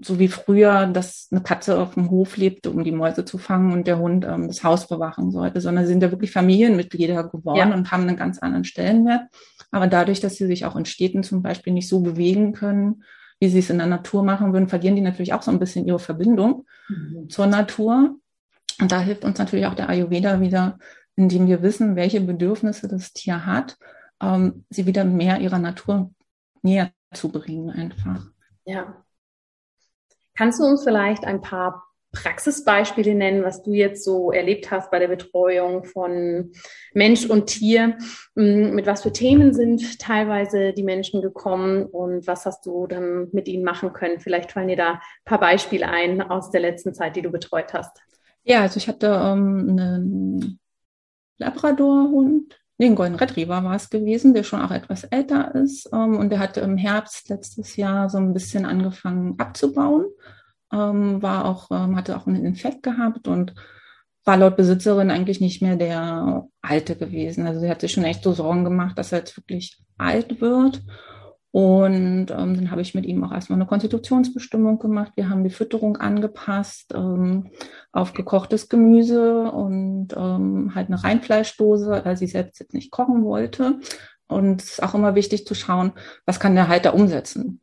so 0.00 0.18
wie 0.18 0.28
früher, 0.28 0.86
dass 0.86 1.28
eine 1.30 1.42
Katze 1.42 1.78
auf 1.78 1.94
dem 1.94 2.10
Hof 2.10 2.36
lebte, 2.36 2.70
um 2.70 2.84
die 2.84 2.92
Mäuse 2.92 3.24
zu 3.24 3.38
fangen 3.38 3.72
und 3.72 3.86
der 3.86 3.98
Hund 3.98 4.24
ähm, 4.24 4.48
das 4.48 4.62
Haus 4.62 4.88
bewachen 4.88 5.30
sollte, 5.30 5.60
sondern 5.60 5.84
sie 5.84 5.92
sind 5.92 6.02
ja 6.02 6.10
wirklich 6.10 6.30
Familienmitglieder 6.30 7.24
geworden 7.24 7.70
ja. 7.70 7.74
und 7.74 7.90
haben 7.90 8.02
einen 8.02 8.16
ganz 8.16 8.38
anderen 8.38 8.64
Stellenwert. 8.64 9.22
Aber 9.70 9.86
dadurch, 9.86 10.20
dass 10.20 10.36
sie 10.36 10.46
sich 10.46 10.64
auch 10.66 10.76
in 10.76 10.84
Städten 10.84 11.22
zum 11.22 11.42
Beispiel 11.42 11.72
nicht 11.72 11.88
so 11.88 12.00
bewegen 12.00 12.52
können, 12.52 13.02
wie 13.40 13.48
sie 13.48 13.58
es 13.58 13.70
in 13.70 13.78
der 13.78 13.86
Natur 13.86 14.22
machen 14.22 14.52
würden, 14.52 14.68
verlieren 14.68 14.96
die 14.96 15.02
natürlich 15.02 15.32
auch 15.32 15.42
so 15.42 15.50
ein 15.50 15.58
bisschen 15.58 15.86
ihre 15.86 15.98
Verbindung 15.98 16.66
mhm. 16.88 17.28
zur 17.28 17.46
Natur. 17.46 18.16
Und 18.80 18.92
da 18.92 19.00
hilft 19.00 19.24
uns 19.24 19.38
natürlich 19.38 19.66
auch 19.66 19.74
der 19.74 19.88
Ayurveda 19.88 20.40
wieder, 20.40 20.78
indem 21.16 21.46
wir 21.46 21.62
wissen, 21.62 21.96
welche 21.96 22.20
Bedürfnisse 22.20 22.88
das 22.88 23.12
Tier 23.12 23.46
hat, 23.46 23.76
ähm, 24.20 24.64
sie 24.70 24.86
wieder 24.86 25.04
mehr 25.04 25.40
ihrer 25.40 25.58
Natur 25.58 26.10
näher 26.62 26.90
zu 27.14 27.30
bringen 27.30 27.70
einfach. 27.70 28.26
Ja. 28.64 29.04
Kannst 30.36 30.60
du 30.60 30.64
uns 30.64 30.82
vielleicht 30.82 31.24
ein 31.24 31.40
paar 31.40 31.84
Praxisbeispiele 32.14 33.14
nennen, 33.14 33.44
was 33.44 33.62
du 33.62 33.72
jetzt 33.72 34.04
so 34.04 34.32
erlebt 34.32 34.70
hast 34.70 34.90
bei 34.90 34.98
der 34.98 35.08
Betreuung 35.08 35.84
von 35.84 36.52
Mensch 36.92 37.26
und 37.26 37.46
Tier? 37.46 37.98
Hm, 38.36 38.74
mit 38.74 38.86
was 38.86 39.02
für 39.02 39.12
Themen 39.12 39.52
sind 39.52 39.98
teilweise 39.98 40.72
die 40.72 40.82
Menschen 40.82 41.20
gekommen 41.20 41.84
und 41.84 42.26
was 42.26 42.46
hast 42.46 42.64
du 42.66 42.86
dann 42.86 43.28
mit 43.32 43.48
ihnen 43.48 43.64
machen 43.64 43.92
können? 43.92 44.20
Vielleicht 44.20 44.52
fallen 44.52 44.68
dir 44.68 44.76
da 44.76 44.92
ein 44.92 45.00
paar 45.24 45.40
Beispiele 45.40 45.88
ein 45.88 46.22
aus 46.22 46.50
der 46.50 46.60
letzten 46.60 46.94
Zeit, 46.94 47.16
die 47.16 47.22
du 47.22 47.30
betreut 47.30 47.74
hast. 47.74 48.00
Ja, 48.44 48.60
also 48.62 48.78
ich 48.78 48.88
hatte 48.88 49.06
ähm, 49.06 49.68
einen 49.70 50.60
Labrador-Hund, 51.38 52.60
nee, 52.78 52.86
ein 52.86 52.94
Golden 52.94 53.16
Retriever 53.16 53.62
war 53.64 53.74
es 53.74 53.90
gewesen, 53.90 54.34
der 54.34 54.42
schon 54.42 54.60
auch 54.60 54.70
etwas 54.70 55.04
älter 55.04 55.54
ist. 55.54 55.88
Ähm, 55.92 56.16
und 56.16 56.30
der 56.30 56.38
hatte 56.38 56.60
im 56.60 56.76
Herbst 56.76 57.28
letztes 57.28 57.76
Jahr 57.76 58.08
so 58.10 58.18
ein 58.18 58.34
bisschen 58.34 58.64
angefangen 58.64 59.38
abzubauen. 59.38 60.06
Ähm, 60.72 61.22
war 61.22 61.44
auch, 61.44 61.70
ähm, 61.70 61.96
hatte 61.96 62.16
auch 62.16 62.26
einen 62.26 62.44
Infekt 62.44 62.82
gehabt 62.82 63.28
und 63.28 63.54
war 64.24 64.36
laut 64.36 64.56
Besitzerin 64.56 65.10
eigentlich 65.10 65.40
nicht 65.40 65.60
mehr 65.60 65.76
der 65.76 66.46
Alte 66.62 66.96
gewesen. 66.96 67.46
Also 67.46 67.60
sie 67.60 67.68
hat 67.68 67.80
sich 67.80 67.92
schon 67.92 68.04
echt 68.04 68.24
so 68.24 68.32
Sorgen 68.32 68.64
gemacht, 68.64 68.98
dass 68.98 69.12
er 69.12 69.18
jetzt 69.18 69.36
wirklich 69.36 69.78
alt 69.98 70.40
wird. 70.40 70.82
Und 71.54 72.32
ähm, 72.32 72.56
dann 72.56 72.70
habe 72.72 72.80
ich 72.80 72.96
mit 72.96 73.06
ihm 73.06 73.22
auch 73.22 73.30
erstmal 73.30 73.58
eine 73.58 73.66
Konstitutionsbestimmung 73.66 74.80
gemacht. 74.80 75.12
Wir 75.14 75.30
haben 75.30 75.44
die 75.44 75.50
Fütterung 75.50 75.96
angepasst 75.96 76.92
ähm, 76.96 77.52
auf 77.92 78.12
gekochtes 78.12 78.68
Gemüse 78.68 79.52
und 79.52 80.08
ähm, 80.16 80.72
halt 80.74 80.88
eine 80.88 81.04
Reinfleischdose, 81.04 82.00
weil 82.04 82.16
sie 82.16 82.26
selbst 82.26 82.58
jetzt 82.58 82.74
nicht 82.74 82.90
kochen 82.90 83.24
wollte. 83.24 83.78
Und 84.26 84.62
es 84.62 84.70
ist 84.72 84.82
auch 84.82 84.94
immer 84.94 85.14
wichtig 85.14 85.46
zu 85.46 85.54
schauen, 85.54 85.92
was 86.26 86.40
kann 86.40 86.56
der 86.56 86.66
Halter 86.66 86.92
umsetzen. 86.92 87.60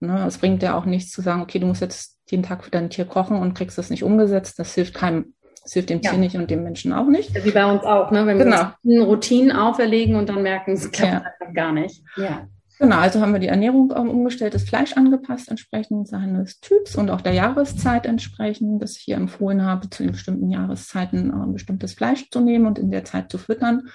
Ne, 0.00 0.26
es 0.26 0.36
bringt 0.36 0.62
ja 0.62 0.76
auch 0.76 0.84
nichts 0.84 1.10
zu 1.10 1.22
sagen, 1.22 1.40
okay, 1.40 1.58
du 1.58 1.66
musst 1.66 1.80
jetzt 1.80 2.20
jeden 2.28 2.42
Tag 2.42 2.62
für 2.62 2.70
dein 2.70 2.90
Tier 2.90 3.06
kochen 3.06 3.38
und 3.38 3.54
kriegst 3.54 3.78
das 3.78 3.88
nicht 3.88 4.04
umgesetzt. 4.04 4.58
Das 4.58 4.74
hilft 4.74 4.92
keinem. 4.92 5.32
Das 5.62 5.72
hilft 5.72 5.88
dem 5.88 6.02
ja. 6.02 6.10
Tier 6.10 6.18
nicht 6.18 6.36
und 6.36 6.50
dem 6.50 6.62
Menschen 6.62 6.92
auch 6.92 7.06
nicht. 7.06 7.42
Wie 7.42 7.52
bei 7.52 7.64
uns 7.64 7.84
auch, 7.84 8.10
ne? 8.10 8.26
wenn 8.26 8.36
genau. 8.36 8.72
wir 8.82 9.00
uns 9.00 9.08
Routinen 9.08 9.50
auferlegen 9.50 10.14
und 10.16 10.28
dann 10.28 10.42
merken, 10.42 10.72
es 10.72 10.92
klappt 10.92 11.10
ja. 11.10 11.18
einfach 11.20 11.54
gar 11.54 11.72
nicht. 11.72 12.04
Ja. 12.18 12.48
Genau, 12.78 12.96
also 12.96 13.20
haben 13.20 13.32
wir 13.32 13.38
die 13.38 13.48
Ernährung 13.48 13.92
ähm, 13.96 14.10
umgestellt, 14.10 14.54
das 14.54 14.64
Fleisch 14.64 14.94
angepasst 14.94 15.48
entsprechend 15.48 16.08
seines 16.08 16.58
Typs 16.58 16.96
und 16.96 17.08
auch 17.08 17.20
der 17.20 17.32
Jahreszeit 17.32 18.04
entsprechend, 18.04 18.82
dass 18.82 18.96
ich 18.96 19.02
hier 19.04 19.16
empfohlen 19.16 19.62
habe, 19.62 19.88
zu 19.90 20.02
den 20.02 20.12
bestimmten 20.12 20.50
Jahreszeiten 20.50 21.30
äh, 21.30 21.52
bestimmtes 21.52 21.94
Fleisch 21.94 22.28
zu 22.30 22.40
nehmen 22.40 22.66
und 22.66 22.78
in 22.78 22.90
der 22.90 23.04
Zeit 23.04 23.30
zu 23.30 23.38
füttern. 23.38 23.88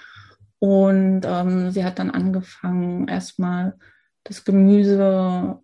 Und 0.60 1.22
ähm, 1.24 1.70
sie 1.70 1.84
hat 1.84 1.98
dann 1.98 2.10
angefangen, 2.10 3.08
erstmal 3.08 3.76
das 4.24 4.44
Gemüse 4.44 5.58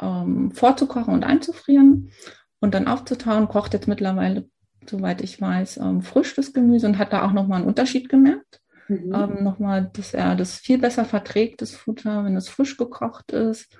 ähm, 0.00 0.50
vorzukochen 0.50 1.14
und 1.14 1.24
einzufrieren 1.24 2.10
und 2.60 2.74
dann 2.74 2.88
aufzutauen, 2.88 3.48
kocht 3.48 3.72
jetzt 3.72 3.88
mittlerweile, 3.88 4.48
soweit 4.88 5.20
ich 5.22 5.40
weiß, 5.40 5.78
ähm, 5.78 6.02
frisch 6.02 6.34
das 6.34 6.52
Gemüse 6.52 6.86
und 6.86 6.98
hat 6.98 7.12
da 7.12 7.24
auch 7.24 7.32
nochmal 7.32 7.58
einen 7.58 7.68
Unterschied 7.68 8.08
gemerkt. 8.08 8.60
Mhm. 8.88 9.14
Ähm, 9.14 9.44
nochmal, 9.44 9.90
dass 9.92 10.14
er 10.14 10.34
das 10.34 10.54
viel 10.54 10.78
besser 10.78 11.04
verträgt, 11.04 11.62
das 11.62 11.72
Futter, 11.72 12.24
wenn 12.24 12.36
es 12.36 12.48
frisch 12.48 12.76
gekocht 12.76 13.32
ist. 13.32 13.76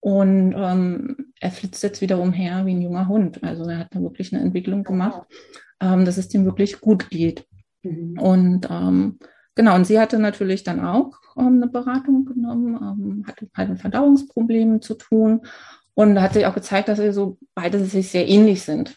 Und 0.00 0.54
ähm, 0.56 1.32
er 1.40 1.50
flitzt 1.50 1.82
jetzt 1.82 2.00
wieder 2.00 2.20
umher 2.20 2.64
wie 2.64 2.74
ein 2.74 2.82
junger 2.82 3.08
Hund. 3.08 3.42
Also 3.42 3.64
er 3.64 3.78
hat 3.78 3.94
da 3.94 4.00
wirklich 4.00 4.32
eine 4.32 4.42
Entwicklung 4.42 4.84
gemacht, 4.84 5.22
ähm, 5.80 6.04
dass 6.04 6.16
es 6.16 6.32
ihm 6.32 6.44
wirklich 6.44 6.80
gut 6.80 7.10
geht. 7.10 7.46
Mhm. 7.82 8.18
Und 8.18 8.68
ähm, 8.70 9.18
genau, 9.54 9.74
und 9.74 9.86
sie 9.86 9.98
hatte 10.00 10.18
natürlich 10.18 10.64
dann 10.64 10.80
auch 10.80 11.12
ähm, 11.36 11.60
eine 11.62 11.68
Beratung 11.68 12.24
genommen, 12.24 12.76
ähm, 12.76 13.24
hatte 13.26 13.48
halt 13.54 13.70
mit 13.70 13.80
Verdauungsproblemen 13.80 14.80
zu 14.80 14.94
tun. 14.94 15.42
Und 15.94 16.14
da 16.14 16.22
hat 16.22 16.34
sich 16.34 16.46
auch 16.46 16.54
gezeigt, 16.54 16.88
dass 16.88 16.98
sie 16.98 17.12
so 17.12 17.38
beide 17.54 17.84
sich 17.84 18.10
sehr 18.10 18.28
ähnlich 18.28 18.62
sind 18.62 18.94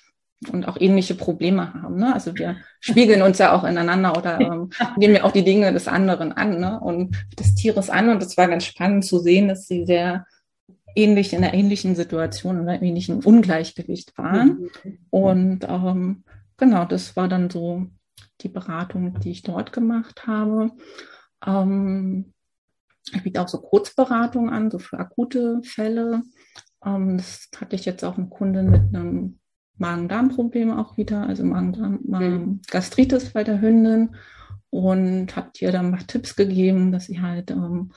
und 0.51 0.67
auch 0.67 0.77
ähnliche 0.79 1.15
Probleme 1.15 1.73
haben. 1.73 1.97
Ne? 1.97 2.13
Also 2.13 2.33
wir 2.35 2.57
spiegeln 2.79 3.21
uns 3.21 3.39
ja 3.39 3.53
auch 3.53 3.63
ineinander 3.63 4.17
oder 4.17 4.39
ähm, 4.41 4.69
nehmen 4.97 5.15
ja 5.15 5.23
auch 5.23 5.31
die 5.31 5.43
Dinge 5.43 5.73
des 5.73 5.87
anderen 5.87 6.31
an 6.31 6.59
ne? 6.59 6.79
und 6.79 7.15
des 7.37 7.55
Tieres 7.55 7.89
an. 7.89 8.09
Und 8.09 8.23
es 8.23 8.37
war 8.37 8.47
ganz 8.47 8.65
spannend 8.65 9.05
zu 9.05 9.19
sehen, 9.19 9.49
dass 9.49 9.67
sie 9.67 9.85
sehr 9.85 10.25
ähnlich 10.95 11.33
in 11.33 11.43
einer 11.43 11.53
ähnlichen 11.53 11.95
Situation 11.95 12.61
oder 12.61 12.81
ähnlichen 12.81 13.23
Ungleichgewicht 13.23 14.17
waren. 14.17 14.69
Und 15.09 15.65
ähm, 15.67 16.23
genau, 16.57 16.85
das 16.85 17.15
war 17.15 17.27
dann 17.27 17.49
so 17.49 17.87
die 18.41 18.49
Beratung, 18.49 19.19
die 19.19 19.31
ich 19.31 19.43
dort 19.43 19.73
gemacht 19.73 20.25
habe. 20.25 20.71
Ähm, 21.45 22.33
ich 23.11 23.23
biete 23.23 23.41
auch 23.41 23.47
so 23.47 23.59
Kurzberatung 23.59 24.49
an, 24.49 24.71
so 24.71 24.79
für 24.79 24.99
akute 24.99 25.61
Fälle. 25.63 26.23
Ähm, 26.85 27.17
das 27.17 27.49
hatte 27.59 27.75
ich 27.75 27.85
jetzt 27.85 28.03
auch 28.03 28.17
eine 28.17 28.27
Kundin 28.27 28.69
mit 28.69 28.95
einem 28.95 29.38
Magen-Darm-Probleme 29.79 30.77
auch 30.77 30.97
wieder, 30.97 31.27
also 31.27 31.43
Magen-Darm, 31.43 31.99
mhm. 32.03 32.61
Bei 33.33 33.43
der 33.43 33.61
Hündin 33.61 34.15
und 34.69 35.35
habe 35.35 35.49
ihr 35.59 35.71
dann 35.71 35.91
mal 35.91 36.03
Tipps 36.03 36.35
gegeben, 36.35 36.91
dass 36.91 37.05
sie 37.05 37.21
halt 37.21 37.51
ähm, 37.51 37.91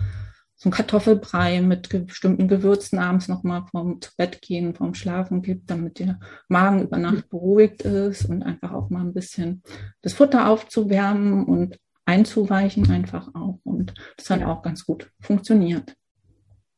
so 0.62 0.68
ein 0.68 0.72
Kartoffelbrei 0.72 1.60
mit 1.60 1.88
bestimmten 2.06 2.46
Gewürzen 2.46 2.98
abends 2.98 3.26
nochmal 3.26 3.64
vom 3.70 4.00
zu 4.00 4.10
Bett 4.16 4.40
gehen, 4.42 4.74
vom 4.74 4.94
Schlafen 4.94 5.42
gibt, 5.42 5.70
damit 5.70 5.98
der 5.98 6.20
Magen 6.48 6.82
über 6.82 6.98
Nacht 6.98 7.28
beruhigt 7.28 7.82
ist 7.82 8.26
und 8.26 8.44
einfach 8.44 8.72
auch 8.72 8.88
mal 8.88 9.00
ein 9.00 9.12
bisschen 9.12 9.62
das 10.02 10.12
Futter 10.12 10.48
aufzuwärmen 10.48 11.44
und 11.44 11.78
einzuweichen 12.04 12.88
einfach 12.90 13.34
auch. 13.34 13.58
Und 13.64 13.92
das 14.16 14.30
hat 14.30 14.44
auch 14.44 14.62
ganz 14.62 14.86
gut 14.86 15.10
funktioniert. 15.20 15.96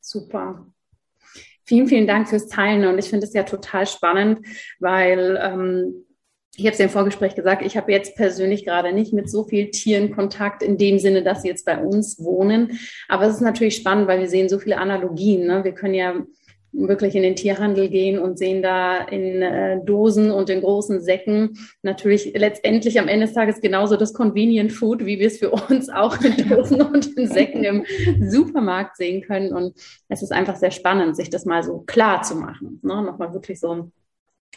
Super. 0.00 0.66
Vielen, 1.64 1.88
vielen 1.88 2.06
Dank 2.06 2.28
fürs 2.28 2.48
Teilen 2.48 2.86
und 2.86 2.98
ich 2.98 3.08
finde 3.08 3.26
es 3.26 3.32
ja 3.32 3.42
total 3.42 3.86
spannend, 3.86 4.46
weil 4.80 5.38
ähm, 5.42 6.04
ich 6.56 6.66
habe 6.66 6.72
es 6.72 6.78
ja 6.78 6.84
im 6.84 6.90
Vorgespräch 6.90 7.34
gesagt, 7.34 7.62
ich 7.62 7.76
habe 7.76 7.90
jetzt 7.90 8.16
persönlich 8.16 8.64
gerade 8.64 8.92
nicht 8.92 9.12
mit 9.12 9.28
so 9.28 9.44
vielen 9.44 9.72
Tieren 9.72 10.14
Kontakt 10.14 10.62
in 10.62 10.78
dem 10.78 10.98
Sinne, 10.98 11.22
dass 11.22 11.42
sie 11.42 11.48
jetzt 11.48 11.64
bei 11.64 11.78
uns 11.78 12.22
wohnen. 12.22 12.78
Aber 13.08 13.24
es 13.24 13.34
ist 13.34 13.40
natürlich 13.40 13.76
spannend, 13.76 14.06
weil 14.06 14.20
wir 14.20 14.28
sehen 14.28 14.48
so 14.48 14.58
viele 14.58 14.78
Analogien. 14.78 15.46
Ne? 15.46 15.64
Wir 15.64 15.72
können 15.72 15.94
ja 15.94 16.14
wirklich 16.74 17.14
in 17.14 17.22
den 17.22 17.36
Tierhandel 17.36 17.88
gehen 17.88 18.18
und 18.18 18.38
sehen 18.38 18.62
da 18.62 18.98
in 18.98 19.42
äh, 19.42 19.82
Dosen 19.84 20.30
und 20.30 20.50
in 20.50 20.60
großen 20.60 21.00
Säcken 21.00 21.58
natürlich 21.82 22.32
letztendlich 22.34 22.98
am 22.98 23.08
Ende 23.08 23.26
des 23.26 23.34
Tages 23.34 23.60
genauso 23.60 23.96
das 23.96 24.12
Convenient 24.12 24.72
Food, 24.72 25.06
wie 25.06 25.18
wir 25.18 25.28
es 25.28 25.38
für 25.38 25.50
uns 25.50 25.88
auch 25.88 26.20
in 26.20 26.48
Dosen 26.48 26.82
und 26.82 27.16
in 27.16 27.28
Säcken 27.28 27.64
im 27.64 27.84
Supermarkt 28.20 28.96
sehen 28.96 29.22
können. 29.22 29.52
Und 29.52 29.74
es 30.08 30.22
ist 30.22 30.32
einfach 30.32 30.56
sehr 30.56 30.72
spannend, 30.72 31.16
sich 31.16 31.30
das 31.30 31.44
mal 31.44 31.62
so 31.62 31.80
klar 31.80 32.22
zu 32.22 32.34
machen. 32.34 32.80
Ne? 32.82 33.02
Nochmal 33.02 33.32
wirklich 33.32 33.60
so 33.60 33.90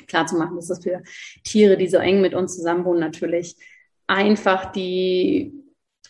klar 0.07 0.25
zu 0.25 0.37
machen, 0.37 0.55
dass 0.55 0.67
das 0.67 0.83
für 0.83 1.01
Tiere, 1.43 1.77
die 1.77 1.87
so 1.87 1.97
eng 1.97 2.21
mit 2.21 2.33
uns 2.33 2.55
zusammenwohnen, 2.55 2.99
natürlich 2.99 3.55
einfach 4.07 4.71
die 4.71 5.53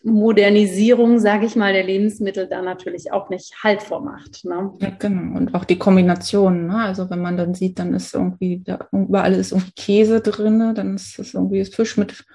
Modernisierung, 0.03 1.19
sage 1.19 1.45
ich 1.45 1.55
mal, 1.55 1.73
der 1.73 1.83
Lebensmittel 1.83 2.47
da 2.47 2.61
natürlich 2.61 3.11
auch 3.11 3.29
nicht 3.29 3.63
Halt 3.63 3.81
vormacht. 3.81 4.45
Ne? 4.45 4.71
Ja, 4.79 4.91
genau. 4.97 5.37
Und 5.37 5.55
auch 5.55 5.65
die 5.65 5.77
Kombination. 5.77 6.67
Ne? 6.67 6.77
Also 6.77 7.09
wenn 7.09 7.21
man 7.21 7.37
dann 7.37 7.53
sieht, 7.53 7.79
dann 7.79 7.93
ist 7.93 8.13
irgendwie, 8.13 8.61
da, 8.63 8.87
überall 8.91 9.33
ist 9.33 9.51
irgendwie 9.51 9.71
Käse 9.71 10.21
drin, 10.21 10.73
dann 10.75 10.95
ist 10.95 11.19
es 11.19 11.33
irgendwie 11.33 11.65
Fisch 11.65 11.97
mit, 11.97 12.25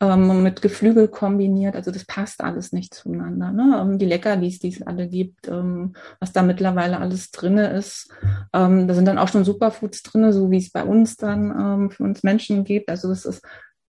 ähm, 0.00 0.42
mit 0.42 0.62
Geflügel 0.62 1.08
kombiniert. 1.08 1.76
Also 1.76 1.90
das 1.90 2.04
passt 2.04 2.42
alles 2.42 2.72
nicht 2.72 2.94
zueinander. 2.94 3.52
Ne? 3.52 3.78
Ähm, 3.80 3.98
die 3.98 4.06
Leckerlis, 4.06 4.58
die 4.58 4.68
es 4.68 4.82
alle 4.82 5.08
gibt, 5.08 5.48
ähm, 5.48 5.94
was 6.20 6.32
da 6.32 6.42
mittlerweile 6.42 6.98
alles 6.98 7.30
drin 7.30 7.58
ist. 7.58 8.10
Ähm, 8.52 8.88
da 8.88 8.94
sind 8.94 9.06
dann 9.06 9.18
auch 9.18 9.28
schon 9.28 9.44
Superfoods 9.44 10.02
drin, 10.02 10.32
so 10.32 10.50
wie 10.50 10.58
es 10.58 10.70
bei 10.70 10.84
uns 10.84 11.16
dann 11.16 11.50
ähm, 11.50 11.90
für 11.90 12.02
uns 12.02 12.22
Menschen 12.22 12.64
gibt. 12.64 12.88
Also 12.88 13.08
das 13.08 13.24
ist 13.24 13.42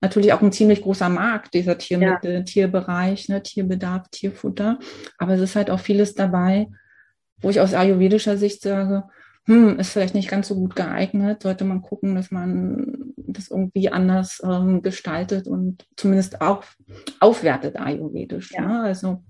natürlich 0.02 0.34
auch 0.34 0.42
ein 0.42 0.52
ziemlich 0.52 0.82
großer 0.82 1.10
Markt, 1.10 1.54
dieser 1.54 1.78
Tiermittel, 1.78 2.34
ja. 2.34 2.42
Tierbereich, 2.42 3.30
ne, 3.30 3.42
Tierbedarf, 3.42 4.10
Tierfutter. 4.10 4.80
Aber 5.18 5.34
es 5.34 5.42
ist 5.42 5.56
halt 5.56 5.70
auch 5.70 5.80
vieles 5.80 6.16
dabei, 6.16 6.68
wo 7.40 7.50
ich 7.50 7.62
aus 7.62 7.74
ayurvedischer 7.74 8.38
Sicht 8.38 8.62
sage, 8.62 9.04
hm, 9.46 9.80
ist 9.80 9.92
vielleicht 9.92 10.14
nicht 10.14 10.30
ganz 10.30 10.48
so 10.48 10.56
gut 10.56 10.76
geeignet, 10.76 11.44
sollte 11.44 11.66
man 11.66 11.82
gucken, 11.82 12.16
dass 12.16 12.32
man 12.32 13.14
das 13.18 13.50
irgendwie 13.50 13.90
anders 13.90 14.42
ähm, 14.44 14.82
gestaltet 14.82 15.48
und 15.48 15.86
zumindest 15.96 16.42
auch 16.42 16.64
aufwertet 17.20 17.78
ayurvedisch. 17.78 18.52
Ja. 18.52 18.62
Ne? 18.62 18.82
Also 18.82 19.24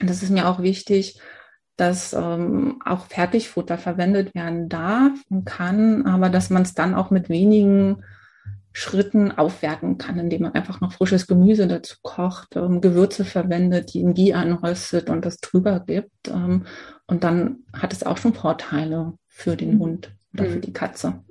das 0.00 0.22
ist 0.22 0.30
mir 0.30 0.48
auch 0.48 0.62
wichtig, 0.62 1.20
dass 1.76 2.12
ähm, 2.12 2.80
auch 2.84 3.06
Fertigfutter 3.06 3.78
verwendet 3.78 4.34
werden 4.34 4.68
darf 4.68 5.12
und 5.28 5.44
kann, 5.44 6.06
aber 6.06 6.28
dass 6.28 6.50
man 6.50 6.62
es 6.62 6.74
dann 6.74 6.94
auch 6.94 7.10
mit 7.10 7.28
wenigen 7.28 8.04
Schritten 8.72 9.32
aufwerten 9.32 9.98
kann, 9.98 10.18
indem 10.18 10.42
man 10.42 10.54
einfach 10.54 10.80
noch 10.80 10.92
frisches 10.92 11.26
Gemüse 11.26 11.66
dazu 11.66 11.96
kocht, 12.02 12.56
ähm, 12.56 12.80
Gewürze 12.80 13.24
verwendet, 13.24 13.92
die 13.92 14.00
in 14.00 14.14
Ghee 14.14 14.32
anröstet 14.32 15.10
und 15.10 15.24
das 15.24 15.38
drüber 15.38 15.80
gibt. 15.80 16.28
Ähm, 16.28 16.64
und 17.06 17.24
dann 17.24 17.64
hat 17.72 17.92
es 17.92 18.04
auch 18.04 18.16
schon 18.16 18.34
Vorteile 18.34 19.14
für 19.28 19.56
den. 19.56 19.78
Hund 19.78 20.12
oder 20.32 20.44
für 20.44 20.56
mhm. 20.56 20.60
die 20.62 20.72
Katze. 20.72 21.22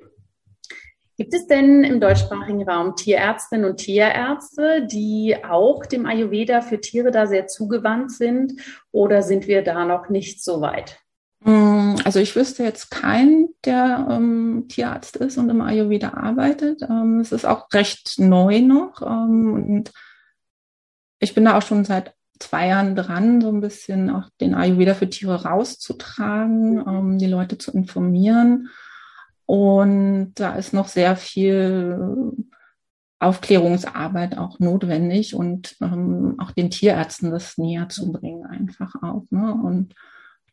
Gibt 1.17 1.33
es 1.33 1.45
denn 1.45 1.83
im 1.83 1.99
deutschsprachigen 1.99 2.67
Raum 2.67 2.95
Tierärztinnen 2.95 3.69
und 3.69 3.77
Tierärzte, 3.77 4.87
die 4.87 5.35
auch 5.43 5.85
dem 5.85 6.05
Ayurveda 6.05 6.61
für 6.61 6.81
Tiere 6.81 7.11
da 7.11 7.27
sehr 7.27 7.47
zugewandt 7.47 8.11
sind? 8.11 8.53
Oder 8.91 9.21
sind 9.21 9.47
wir 9.47 9.63
da 9.63 9.85
noch 9.85 10.09
nicht 10.09 10.43
so 10.43 10.61
weit? 10.61 10.99
Mm, 11.43 11.95
also 12.03 12.19
ich 12.19 12.35
wüsste 12.35 12.63
jetzt 12.63 12.91
keinen, 12.91 13.49
der 13.65 14.07
ähm, 14.09 14.65
Tierarzt 14.69 15.17
ist 15.17 15.37
und 15.37 15.49
im 15.49 15.61
Ayurveda 15.61 16.13
arbeitet. 16.13 16.83
Ähm, 16.83 17.19
es 17.19 17.31
ist 17.31 17.45
auch 17.45 17.67
recht 17.73 18.15
neu 18.17 18.61
noch. 18.61 19.01
Ähm, 19.01 19.53
und 19.53 19.91
ich 21.19 21.33
bin 21.33 21.45
da 21.45 21.57
auch 21.57 21.61
schon 21.61 21.83
seit 21.85 22.13
zwei 22.39 22.67
Jahren 22.67 22.95
dran, 22.95 23.41
so 23.41 23.49
ein 23.49 23.61
bisschen 23.61 24.09
auch 24.09 24.29
den 24.39 24.53
Ayurveda 24.55 24.93
für 24.93 25.09
Tiere 25.09 25.43
rauszutragen, 25.43 26.75
mhm. 26.75 26.87
ähm, 26.87 27.17
die 27.17 27.27
Leute 27.27 27.57
zu 27.57 27.71
informieren. 27.71 28.69
Und 29.45 30.33
da 30.35 30.55
ist 30.55 30.73
noch 30.73 30.87
sehr 30.87 31.15
viel 31.15 32.33
Aufklärungsarbeit 33.19 34.37
auch 34.37 34.59
notwendig 34.59 35.35
und 35.35 35.75
ähm, 35.81 36.35
auch 36.39 36.51
den 36.51 36.71
Tierärzten 36.71 37.31
das 37.31 37.57
näher 37.57 37.89
zu 37.89 38.11
bringen, 38.11 38.45
einfach 38.45 38.95
auch. 39.03 39.25
Ne? 39.29 39.53
Und 39.53 39.93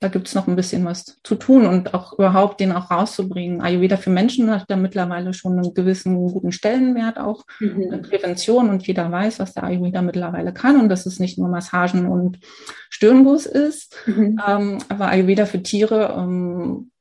da 0.00 0.08
gibt 0.08 0.28
es 0.28 0.34
noch 0.34 0.46
ein 0.46 0.54
bisschen 0.54 0.84
was 0.84 1.18
zu 1.24 1.34
tun 1.34 1.66
und 1.66 1.92
auch 1.92 2.12
überhaupt 2.12 2.60
den 2.60 2.70
auch 2.70 2.90
rauszubringen. 2.90 3.60
Ayurveda 3.60 3.96
für 3.96 4.10
Menschen 4.10 4.50
hat 4.50 4.64
da 4.68 4.76
mittlerweile 4.76 5.34
schon 5.34 5.54
einen 5.58 5.74
gewissen 5.74 6.14
guten 6.28 6.52
Stellenwert, 6.52 7.18
auch 7.18 7.44
mhm. 7.58 8.02
Prävention 8.02 8.70
und 8.70 8.86
jeder 8.86 9.10
weiß, 9.10 9.40
was 9.40 9.54
der 9.54 9.64
Ayurveda 9.64 10.00
mittlerweile 10.02 10.52
kann 10.52 10.80
und 10.80 10.88
dass 10.88 11.06
es 11.06 11.18
nicht 11.18 11.36
nur 11.38 11.48
Massagen 11.48 12.06
und 12.06 12.38
Stirnguss 12.90 13.46
ist. 13.46 13.96
Mhm. 14.06 14.40
Ähm, 14.46 14.78
aber 14.88 15.08
Ayurveda 15.08 15.46
für 15.46 15.62
Tiere 15.62 16.14
ähm, 16.16 16.92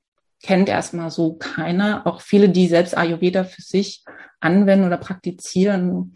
kennt 0.42 0.68
erstmal 0.68 1.12
so 1.12 1.36
keiner. 1.36 2.08
Auch 2.08 2.22
viele, 2.22 2.50
die 2.50 2.68
selbst 2.68 2.98
Ayurveda 2.98 3.44
für 3.44 3.62
sich 3.62 4.04
anwenden 4.40 4.88
oder 4.88 4.98
praktizieren, 4.98 6.16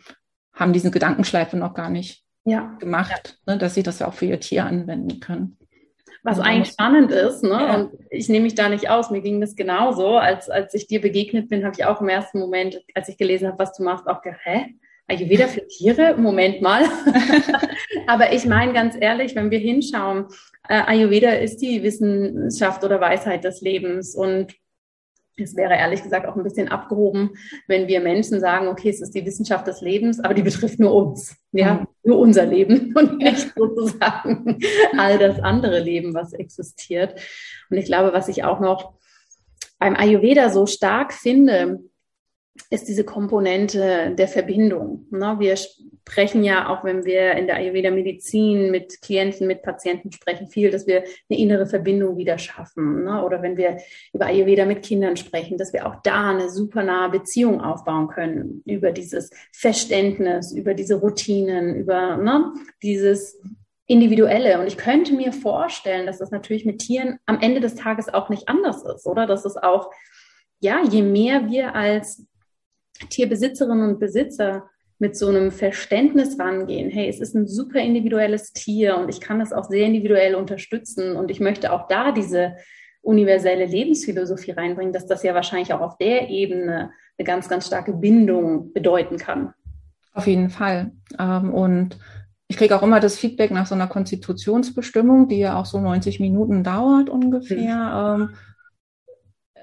haben 0.54 0.74
diese 0.74 0.90
Gedankenschleife 0.90 1.58
noch 1.58 1.76
gar 1.76 1.92
nicht 1.92 2.26
ja. 2.44 2.76
gemacht, 2.80 3.40
ne, 3.46 3.58
dass 3.60 3.76
sie 3.76 3.84
das 3.84 4.00
ja 4.00 4.08
auch 4.08 4.14
für 4.14 4.26
ihr 4.26 4.40
Tier 4.40 4.66
anwenden 4.66 5.20
können. 5.20 5.58
Was 6.24 6.38
und 6.38 6.46
eigentlich 6.46 6.74
spannend 6.74 7.12
ist, 7.12 7.44
ne? 7.44 7.50
Ja. 7.50 7.76
Und 7.76 7.92
ich 8.10 8.30
nehme 8.30 8.44
mich 8.44 8.56
da 8.56 8.70
nicht 8.70 8.90
aus. 8.90 9.10
Mir 9.10 9.22
ging 9.22 9.42
das 9.42 9.56
genauso. 9.56 10.18
Als, 10.18 10.50
als 10.50 10.74
ich 10.74 10.88
dir 10.88 11.02
begegnet 11.02 11.50
bin, 11.50 11.64
habe 11.64 11.76
ich 11.78 11.86
auch 11.86 12.00
im 12.02 12.10
ersten 12.10 12.40
Moment, 12.40 12.84
als 12.94 13.10
ich 13.10 13.18
gelesen 13.18 13.48
habe, 13.48 13.60
was 13.60 13.74
du 13.74 13.84
machst, 13.84 14.08
auch 14.08 14.22
gedacht, 14.22 14.42
hä? 14.44 14.66
Ayurveda 15.08 15.48
für 15.48 15.68
Tiere? 15.68 16.16
Moment 16.18 16.62
mal. 16.62 16.86
Aber 18.08 18.32
ich 18.34 18.46
meine 18.46 18.72
ganz 18.72 18.96
ehrlich, 19.00 19.36
wenn 19.36 19.52
wir 19.52 19.60
hinschauen, 19.60 20.28
äh, 20.70 20.82
Ayurveda 20.86 21.32
ist 21.32 21.58
die 21.58 21.84
Wissenschaft 21.84 22.84
oder 22.84 23.02
Weisheit 23.02 23.44
des 23.44 23.62
Lebens 23.62 24.16
und 24.16 24.54
es 25.42 25.56
wäre 25.56 25.74
ehrlich 25.74 26.04
gesagt 26.04 26.28
auch 26.28 26.36
ein 26.36 26.44
bisschen 26.44 26.70
abgehoben, 26.70 27.32
wenn 27.68 27.88
wir 27.88 28.00
Menschen 28.02 28.40
sagen, 28.40 28.68
okay, 28.68 28.90
es 28.90 29.02
ist 29.02 29.16
die 29.16 29.26
Wissenschaft 29.26 29.68
des 29.68 29.82
Lebens, 29.82 30.20
aber 30.20 30.34
die 30.34 30.42
betrifft 30.42 30.80
nur 30.80 30.94
uns, 30.94 31.36
ja, 31.52 31.76
mhm. 31.76 31.88
nur 32.04 32.20
unser 32.20 32.46
Leben 32.46 32.94
und 32.96 33.18
nicht 33.18 33.54
sozusagen 33.56 34.60
all 34.98 35.18
das 35.18 35.40
andere 35.40 35.80
Leben, 35.80 36.14
was 36.14 36.34
existiert. 36.34 37.20
Und 37.70 37.78
ich 37.78 37.86
glaube, 37.86 38.14
was 38.14 38.28
ich 38.28 38.44
auch 38.44 38.60
noch 38.60 38.94
beim 39.80 39.96
Ayurveda 39.96 40.50
so 40.50 40.66
stark 40.66 41.14
finde, 41.14 41.80
ist 42.70 42.88
diese 42.88 43.04
Komponente 43.04 44.14
der 44.18 44.28
Verbindung. 44.28 45.08
Ne? 45.10 45.38
Wir 45.40 45.56
sprechen 46.02 46.44
ja 46.44 46.70
auch, 46.70 46.84
wenn 46.84 47.06
wir 47.06 47.34
in 47.34 47.48
der 47.48 47.58
Ayurveda-Medizin 47.58 48.72
mit 48.72 49.02
Klienten, 49.02 49.48
mit 49.48 49.62
Patienten 49.62 50.12
sprechen, 50.12 50.48
viel, 50.48 50.72
dass 50.72 50.88
wir 50.88 51.04
eine 51.30 51.40
innere 51.40 51.68
Verbindung 51.68 52.18
wieder 52.18 52.38
schaffen. 52.38 53.04
Ne? 53.04 53.24
Oder 53.24 53.42
wenn 53.42 53.56
wir 53.56 53.78
über 54.12 54.26
Ayurveda 54.26 54.66
mit 54.66 54.84
Kindern 54.84 55.16
sprechen, 55.16 55.58
dass 55.58 55.74
wir 55.74 55.86
auch 55.86 56.02
da 56.04 56.32
eine 56.32 56.50
super 56.50 56.84
nahe 56.84 57.10
Beziehung 57.10 57.62
aufbauen 57.62 58.08
können 58.08 58.64
über 58.66 58.92
dieses 58.92 59.30
Verständnis, 59.54 60.52
über 60.52 60.74
diese 60.74 60.96
Routinen, 60.96 61.76
über 61.76 62.18
ne? 62.18 62.54
dieses 62.82 63.40
Individuelle. 63.86 64.60
Und 64.60 64.68
ich 64.68 64.78
könnte 64.78 65.14
mir 65.14 65.34
vorstellen, 65.34 66.06
dass 66.06 66.18
das 66.18 66.32
natürlich 66.32 66.66
mit 66.66 66.80
Tieren 66.80 67.20
am 67.26 67.40
Ende 67.40 67.60
des 67.60 67.76
Tages 67.76 68.14
auch 68.14 68.30
nicht 68.30 68.50
anders 68.50 68.84
ist, 68.84 69.06
oder? 69.06 69.28
Dass 69.28 69.46
es 69.46 69.56
auch 69.56 69.92
ja, 70.62 70.84
je 70.84 71.02
mehr 71.02 71.50
wir 71.50 71.76
als 71.76 72.26
Tierbesitzerinnen 73.10 73.90
und 73.90 74.00
Besitzer 74.00 74.70
mit 75.02 75.18
so 75.18 75.30
einem 75.30 75.52
Verständnis 75.52 76.40
rangehen, 76.40 76.92
hey, 76.92 77.10
es 77.10 77.20
ist 77.20 77.34
ein 77.34 77.48
super 77.48 77.80
individuelles 77.80 78.54
Tier 78.54 78.98
und 78.98 79.10
ich 79.10 79.20
kann 79.20 79.42
es 79.42 79.52
auch 79.52 79.64
sehr 79.64 79.88
individuell 79.88 80.36
unterstützen 80.36 81.16
und 81.16 81.32
ich 81.32 81.40
möchte 81.40 81.74
auch 81.74 81.88
da 81.88 82.12
diese 82.12 82.56
universelle 83.02 83.66
Lebensphilosophie 83.66 84.52
reinbringen, 84.52 84.94
dass 84.94 85.08
das 85.08 85.24
ja 85.24 85.34
wahrscheinlich 85.34 85.74
auch 85.74 85.82
auf 85.82 85.98
der 85.98 86.30
Ebene 86.30 86.92
eine 87.18 87.26
ganz, 87.26 87.50
ganz 87.50 87.66
starke 87.66 87.94
Bindung 87.94 88.74
bedeuten 88.74 89.18
kann. 89.18 89.56
Auf 90.14 90.28
jeden 90.28 90.52
Fall. 90.52 90.92
Ähm, 91.18 91.52
und 91.52 91.98
ich 92.48 92.58
kriege 92.58 92.76
auch 92.76 92.84
immer 92.84 93.00
das 93.00 93.18
Feedback 93.18 93.50
nach 93.50 93.66
so 93.66 93.74
einer 93.74 93.88
Konstitutionsbestimmung, 93.88 95.28
die 95.28 95.40
ja 95.40 95.60
auch 95.60 95.66
so 95.66 95.80
90 95.82 96.20
Minuten 96.20 96.64
dauert 96.64 97.10
ungefähr. 97.10 98.18
Mhm 98.20 98.36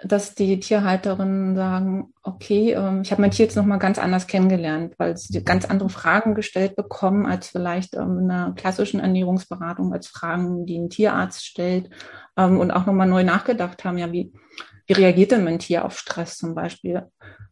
dass 0.04 0.34
die 0.34 0.60
Tierhalterinnen 0.60 1.56
sagen, 1.56 2.12
okay, 2.22 2.72
ähm, 2.72 3.02
ich 3.02 3.10
habe 3.10 3.20
mein 3.20 3.30
Tier 3.30 3.46
jetzt 3.46 3.56
nochmal 3.56 3.78
ganz 3.78 3.98
anders 3.98 4.26
kennengelernt, 4.26 4.94
weil 4.98 5.16
sie 5.16 5.44
ganz 5.44 5.64
andere 5.64 5.88
Fragen 5.88 6.34
gestellt 6.34 6.76
bekommen 6.76 7.26
als 7.26 7.48
vielleicht 7.48 7.94
ähm, 7.94 8.18
in 8.20 8.30
einer 8.30 8.54
klassischen 8.54 9.00
Ernährungsberatung, 9.00 9.92
als 9.92 10.06
Fragen, 10.06 10.66
die 10.66 10.78
ein 10.78 10.90
Tierarzt 10.90 11.44
stellt 11.44 11.90
ähm, 12.36 12.58
und 12.58 12.70
auch 12.70 12.86
nochmal 12.86 13.08
neu 13.08 13.24
nachgedacht 13.24 13.84
haben, 13.84 13.98
ja, 13.98 14.12
wie, 14.12 14.32
wie 14.86 14.92
reagiert 14.92 15.32
denn 15.32 15.44
mein 15.44 15.58
Tier 15.58 15.84
auf 15.84 15.98
Stress 15.98 16.36
zum 16.36 16.54
Beispiel? 16.54 17.04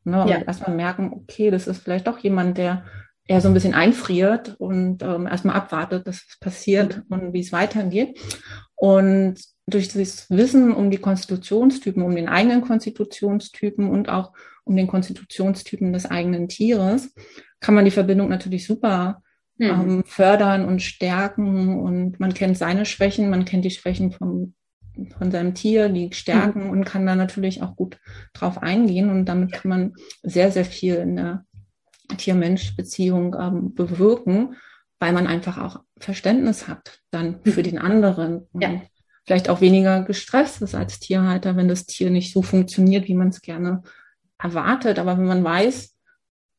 Ne, 0.05 0.23
und 0.23 0.29
ja. 0.29 0.39
erstmal 0.39 0.75
merken, 0.75 1.13
okay, 1.13 1.51
das 1.51 1.67
ist 1.67 1.83
vielleicht 1.83 2.07
doch 2.07 2.19
jemand, 2.19 2.59
der 2.59 2.85
eher 3.27 3.41
so 3.41 3.49
ein 3.49 3.55
bisschen 3.55 3.75
einfriert 3.75 4.55
und 4.59 5.03
ähm, 5.03 5.27
erstmal 5.27 5.57
abwartet, 5.57 6.07
dass 6.07 6.25
es 6.29 6.39
passiert 6.39 7.03
und 7.09 7.33
wie 7.33 7.41
es 7.41 7.51
weitergeht. 7.51 8.21
Und 8.77 9.41
durch 9.66 9.88
das 9.88 10.31
Wissen 10.31 10.72
um 10.72 10.90
die 10.90 10.98
Konstitutionstypen, 10.98 12.02
um 12.02 12.14
den 12.14 12.29
eigenen 12.29 12.62
Konstitutionstypen 12.62 13.90
und 13.90 14.09
auch 14.09 14.33
um 14.64 14.76
den 14.76 14.87
Konstitutionstypen 14.87 15.92
des 15.92 16.07
eigenen 16.07 16.48
Tieres, 16.48 17.12
kann 17.61 17.74
man 17.74 17.85
die 17.85 17.90
Verbindung 17.90 18.29
natürlich 18.29 18.66
super 18.66 19.22
mhm. 19.59 19.66
ähm, 19.66 20.05
fördern 20.07 20.64
und 20.64 20.83
stärken. 20.83 21.81
Und 21.81 22.20
man 22.20 22.33
kennt 22.33 22.57
seine 22.57 22.87
Schwächen, 22.87 23.29
man 23.29 23.44
kennt 23.44 23.64
die 23.64 23.70
Schwächen 23.70 24.12
vom, 24.12 24.55
von 25.18 25.33
seinem 25.33 25.55
Tier, 25.55 25.88
die 25.88 26.12
Stärken 26.12 26.64
mhm. 26.64 26.70
und 26.70 26.85
kann 26.85 27.07
da 27.07 27.16
natürlich 27.16 27.62
auch 27.62 27.74
gut 27.74 27.98
drauf 28.35 28.62
eingehen. 28.62 29.11
Und 29.11 29.24
damit 29.24 29.50
kann 29.52 29.68
man 29.68 29.92
sehr, 30.22 30.52
sehr 30.52 30.64
viel 30.64 30.94
in 30.96 31.16
der 31.16 31.44
Tier-Mensch-Beziehung 32.16 33.35
ähm, 33.38 33.74
bewirken, 33.74 34.55
weil 35.00 35.12
man 35.12 35.26
einfach 35.26 35.59
auch 35.59 35.83
Verständnis 35.98 36.68
hat 36.68 37.00
dann 37.11 37.40
für 37.42 37.61
mhm. 37.61 37.64
den 37.64 37.79
anderen. 37.79 38.46
Ja 38.61 38.81
vielleicht 39.27 39.49
auch 39.49 39.61
weniger 39.61 40.03
gestresst 40.03 40.62
ist 40.62 40.75
als 40.75 41.01
Tierhalter, 41.01 41.57
wenn 41.57 41.69
das 41.69 41.87
Tier 41.87 42.11
nicht 42.11 42.33
so 42.33 42.43
funktioniert, 42.43 43.09
wie 43.09 43.15
man 43.15 43.29
es 43.29 43.43
gerne 43.43 43.83
erwartet. 44.39 44.99
Aber 44.99 45.19
wenn 45.19 45.27
man 45.27 45.45
weiß, 45.45 45.95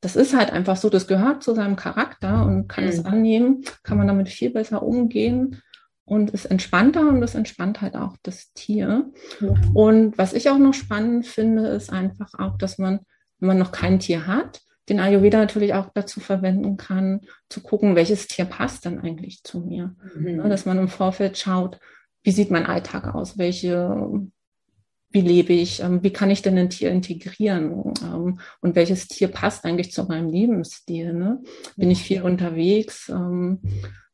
das 0.01 0.15
ist 0.15 0.35
halt 0.35 0.51
einfach 0.51 0.75
so, 0.75 0.89
das 0.89 1.07
gehört 1.07 1.43
zu 1.43 1.55
seinem 1.55 1.75
Charakter 1.75 2.45
und 2.45 2.67
kann 2.67 2.83
mhm. 2.83 2.89
es 2.89 3.05
annehmen, 3.05 3.63
kann 3.83 3.97
man 3.97 4.07
damit 4.07 4.29
viel 4.29 4.51
besser 4.51 4.83
umgehen 4.83 5.61
und 6.05 6.29
ist 6.31 6.45
entspannter 6.45 7.07
und 7.07 7.21
das 7.21 7.35
entspannt 7.35 7.81
halt 7.81 7.95
auch 7.95 8.15
das 8.21 8.53
Tier. 8.53 9.11
Mhm. 9.39 9.75
Und 9.75 10.17
was 10.17 10.33
ich 10.33 10.49
auch 10.49 10.57
noch 10.57 10.73
spannend 10.73 11.25
finde, 11.25 11.67
ist 11.67 11.91
einfach 11.91 12.33
auch, 12.37 12.57
dass 12.57 12.77
man, 12.77 12.99
wenn 13.39 13.47
man 13.47 13.57
noch 13.57 13.71
kein 13.71 13.99
Tier 13.99 14.27
hat, 14.27 14.61
den 14.89 14.99
Ayurveda 14.99 15.39
natürlich 15.39 15.73
auch 15.73 15.89
dazu 15.93 16.19
verwenden 16.19 16.77
kann, 16.77 17.21
zu 17.49 17.61
gucken, 17.61 17.95
welches 17.95 18.27
Tier 18.27 18.45
passt 18.45 18.85
dann 18.85 18.99
eigentlich 18.99 19.43
zu 19.43 19.59
mir. 19.59 19.95
Mhm. 20.15 20.49
Dass 20.49 20.65
man 20.65 20.77
im 20.77 20.87
Vorfeld 20.87 21.37
schaut, 21.37 21.79
wie 22.27 22.31
sieht 22.31 22.51
mein 22.51 22.65
Alltag 22.65 23.15
aus? 23.15 23.37
Welche, 23.37 24.21
wie 25.11 25.21
lebe 25.21 25.53
ich? 25.53 25.79
Ähm, 25.79 26.03
wie 26.03 26.11
kann 26.11 26.29
ich 26.29 26.41
denn 26.41 26.57
ein 26.57 26.69
Tier 26.69 26.91
integrieren? 26.91 27.93
Ähm, 28.03 28.41
und 28.59 28.75
welches 28.75 29.07
Tier 29.07 29.29
passt 29.29 29.63
eigentlich 29.63 29.93
zu 29.93 30.03
meinem 30.03 30.29
Lebensstil? 30.29 31.13
Ne? 31.13 31.41
Bin 31.77 31.89
ich 31.89 32.03
viel 32.03 32.23
unterwegs? 32.23 33.07
Ähm, 33.07 33.61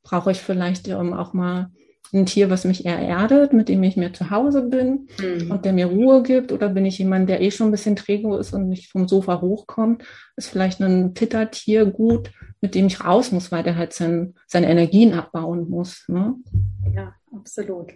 brauche 0.03 0.29
ich 0.29 0.37
vielleicht 0.37 0.93
auch 0.93 1.33
mal 1.33 1.71
ein 2.13 2.27
Tier, 2.27 2.51
was 2.51 2.65
mich 2.65 2.85
eher 2.85 2.99
erdet, 2.99 3.51
mit 3.51 3.67
dem 3.67 3.81
ich 3.81 3.97
mehr 3.97 4.13
zu 4.13 4.29
Hause 4.29 4.61
bin 4.61 5.07
mhm. 5.19 5.49
und 5.49 5.65
der 5.65 5.73
mir 5.73 5.87
Ruhe 5.87 6.21
gibt? 6.21 6.51
Oder 6.51 6.69
bin 6.69 6.85
ich 6.85 6.99
jemand, 6.99 7.29
der 7.29 7.41
eh 7.41 7.49
schon 7.49 7.69
ein 7.69 7.71
bisschen 7.71 7.95
träge 7.95 8.37
ist 8.37 8.53
und 8.53 8.69
nicht 8.69 8.91
vom 8.91 9.07
Sofa 9.07 9.41
hochkommt? 9.41 10.03
Ist 10.35 10.49
vielleicht 10.49 10.79
ein 10.81 11.15
Pittertier 11.15 11.87
gut, 11.87 12.31
mit 12.61 12.75
dem 12.75 12.85
ich 12.85 13.03
raus 13.03 13.31
muss, 13.31 13.51
weil 13.51 13.63
der 13.63 13.75
halt 13.75 13.93
sein, 13.93 14.35
seine 14.45 14.69
Energien 14.69 15.13
abbauen 15.13 15.67
muss? 15.67 16.05
Ne? 16.07 16.35
Ja, 16.93 17.15
absolut. 17.35 17.93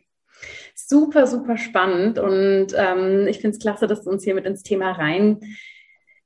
Super, 0.76 1.28
super 1.28 1.58
spannend 1.58 2.20
und 2.20 2.68
ähm, 2.76 3.28
ich 3.28 3.40
finde 3.40 3.56
es 3.56 3.62
klasse, 3.62 3.88
dass 3.88 4.04
du 4.04 4.10
uns 4.10 4.24
hier 4.24 4.36
mit 4.36 4.46
ins 4.46 4.64
Thema 4.64 4.92
rein 4.92 5.40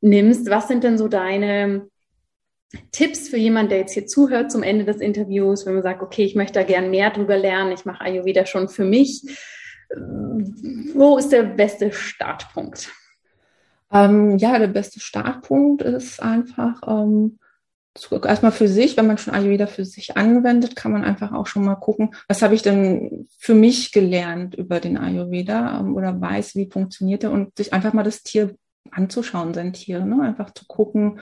nimmst. 0.02 0.50
Was 0.50 0.68
sind 0.68 0.84
denn 0.84 0.98
so 0.98 1.08
deine 1.08 1.88
Tipps 2.92 3.30
für 3.30 3.38
jemanden, 3.38 3.70
der 3.70 3.80
jetzt 3.80 3.94
hier 3.94 4.06
zuhört 4.06 4.52
zum 4.52 4.64
Ende 4.64 4.86
des 4.86 4.98
Interviews, 4.98 5.66
wenn 5.66 5.74
man 5.74 5.84
sagt, 5.84 6.02
okay, 6.02 6.24
ich 6.24 6.36
möchte 6.36 6.60
da 6.60 6.64
gern 6.64 6.90
mehr 6.90 7.10
drüber 7.10 7.38
lernen, 7.38 7.72
ich 7.72 7.86
mache 7.86 8.02
Ayurveda 8.02 8.46
schon 8.46 8.70
für 8.70 8.86
mich. 8.86 9.24
Wo 10.94 11.18
ist 11.18 11.30
der 11.30 11.44
beste 11.44 11.92
Startpunkt? 11.92 12.92
Ähm, 13.92 14.38
ja, 14.38 14.58
der 14.58 14.68
beste 14.68 15.02
Startpunkt 15.02 15.82
ist 15.82 16.22
einfach, 16.22 16.82
ähm, 16.88 17.40
erstmal 18.24 18.52
für 18.52 18.68
sich, 18.68 18.96
wenn 18.98 19.08
man 19.08 19.18
schon 19.18 19.34
Ayurveda 19.34 19.68
für 19.68 19.86
sich 19.86 20.16
anwendet, 20.18 20.76
kann 20.76 20.92
man 20.92 21.04
einfach 21.04 21.34
auch 21.34 21.48
schon 21.48 21.66
mal 21.66 21.76
gucken, 21.76 22.16
was 22.28 22.42
habe 22.42 22.56
ich 22.56 22.62
denn 22.62 23.28
für 23.38 23.54
mich 23.54 23.92
gelernt 23.92 24.56
über 24.56 24.80
den 24.80 24.98
Ayurveda 24.98 25.80
ähm, 25.80 25.96
oder 25.96 26.20
weiß, 26.20 26.56
wie 26.56 26.70
funktioniert 26.70 27.24
er 27.24 27.32
und 27.32 27.58
sich 27.58 27.74
einfach 27.74 27.94
mal 27.94 28.04
das 28.04 28.24
Tier 28.24 28.56
anzuschauen, 28.92 29.54
sein 29.54 29.74
Tier, 29.74 30.06
ne? 30.06 30.22
einfach 30.24 30.52
zu 30.54 30.66
gucken, 30.68 31.20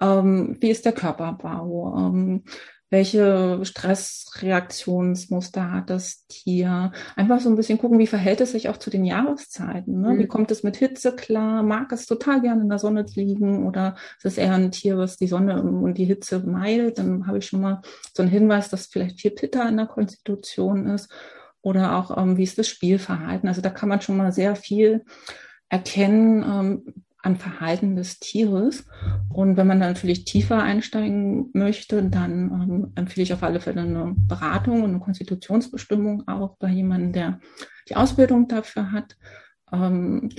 ähm, 0.00 0.56
wie 0.60 0.70
ist 0.70 0.84
der 0.84 0.92
Körperbau, 0.92 1.96
ähm, 1.96 2.44
welche 2.92 3.58
Stressreaktionsmuster 3.64 5.72
hat 5.72 5.88
das 5.88 6.26
Tier. 6.26 6.92
Einfach 7.16 7.40
so 7.40 7.48
ein 7.48 7.56
bisschen 7.56 7.78
gucken, 7.78 7.98
wie 7.98 8.06
verhält 8.06 8.42
es 8.42 8.52
sich 8.52 8.68
auch 8.68 8.76
zu 8.76 8.90
den 8.90 9.06
Jahreszeiten. 9.06 10.02
Ne? 10.02 10.10
Mhm. 10.10 10.18
Wie 10.18 10.26
kommt 10.26 10.50
es 10.50 10.62
mit 10.62 10.76
Hitze 10.76 11.16
klar? 11.16 11.62
Mag 11.62 11.90
es 11.92 12.04
total 12.04 12.42
gerne 12.42 12.60
in 12.60 12.68
der 12.68 12.78
Sonne 12.78 13.06
liegen 13.14 13.66
oder 13.66 13.96
ist 14.18 14.26
es 14.26 14.36
eher 14.36 14.52
ein 14.52 14.72
Tier, 14.72 14.98
was 14.98 15.16
die 15.16 15.26
Sonne 15.26 15.62
und 15.62 15.94
die 15.94 16.04
Hitze 16.04 16.40
meidet? 16.40 16.98
Dann 16.98 17.26
habe 17.26 17.38
ich 17.38 17.46
schon 17.46 17.62
mal 17.62 17.80
so 18.12 18.22
einen 18.22 18.30
Hinweis, 18.30 18.68
dass 18.68 18.88
vielleicht 18.88 19.22
viel 19.22 19.30
Pitta 19.30 19.66
in 19.66 19.78
der 19.78 19.86
Konstitution 19.86 20.86
ist. 20.88 21.10
Oder 21.62 21.96
auch, 21.96 22.14
ähm, 22.18 22.36
wie 22.36 22.42
ist 22.42 22.58
das 22.58 22.68
Spielverhalten? 22.68 23.48
Also 23.48 23.62
da 23.62 23.70
kann 23.70 23.88
man 23.88 24.02
schon 24.02 24.18
mal 24.18 24.32
sehr 24.32 24.54
viel 24.54 25.06
erkennen, 25.70 26.42
ähm, 26.42 27.01
an 27.22 27.36
Verhalten 27.36 27.96
des 27.96 28.18
Tieres. 28.18 28.84
Und 29.28 29.56
wenn 29.56 29.66
man 29.66 29.80
da 29.80 29.86
natürlich 29.86 30.24
tiefer 30.24 30.62
einsteigen 30.62 31.50
möchte, 31.52 32.02
dann 32.02 32.50
ähm, 32.50 32.92
empfehle 32.96 33.22
ich 33.22 33.32
auf 33.32 33.42
alle 33.42 33.60
Fälle 33.60 33.82
eine 33.82 34.14
Beratung 34.16 34.82
und 34.82 34.90
eine 34.90 35.00
Konstitutionsbestimmung 35.00 36.26
auch 36.28 36.56
bei 36.58 36.68
jemandem, 36.68 37.12
der 37.12 37.40
die 37.88 37.96
Ausbildung 37.96 38.48
dafür 38.48 38.92
hat, 38.92 39.16
ähm, 39.72 40.30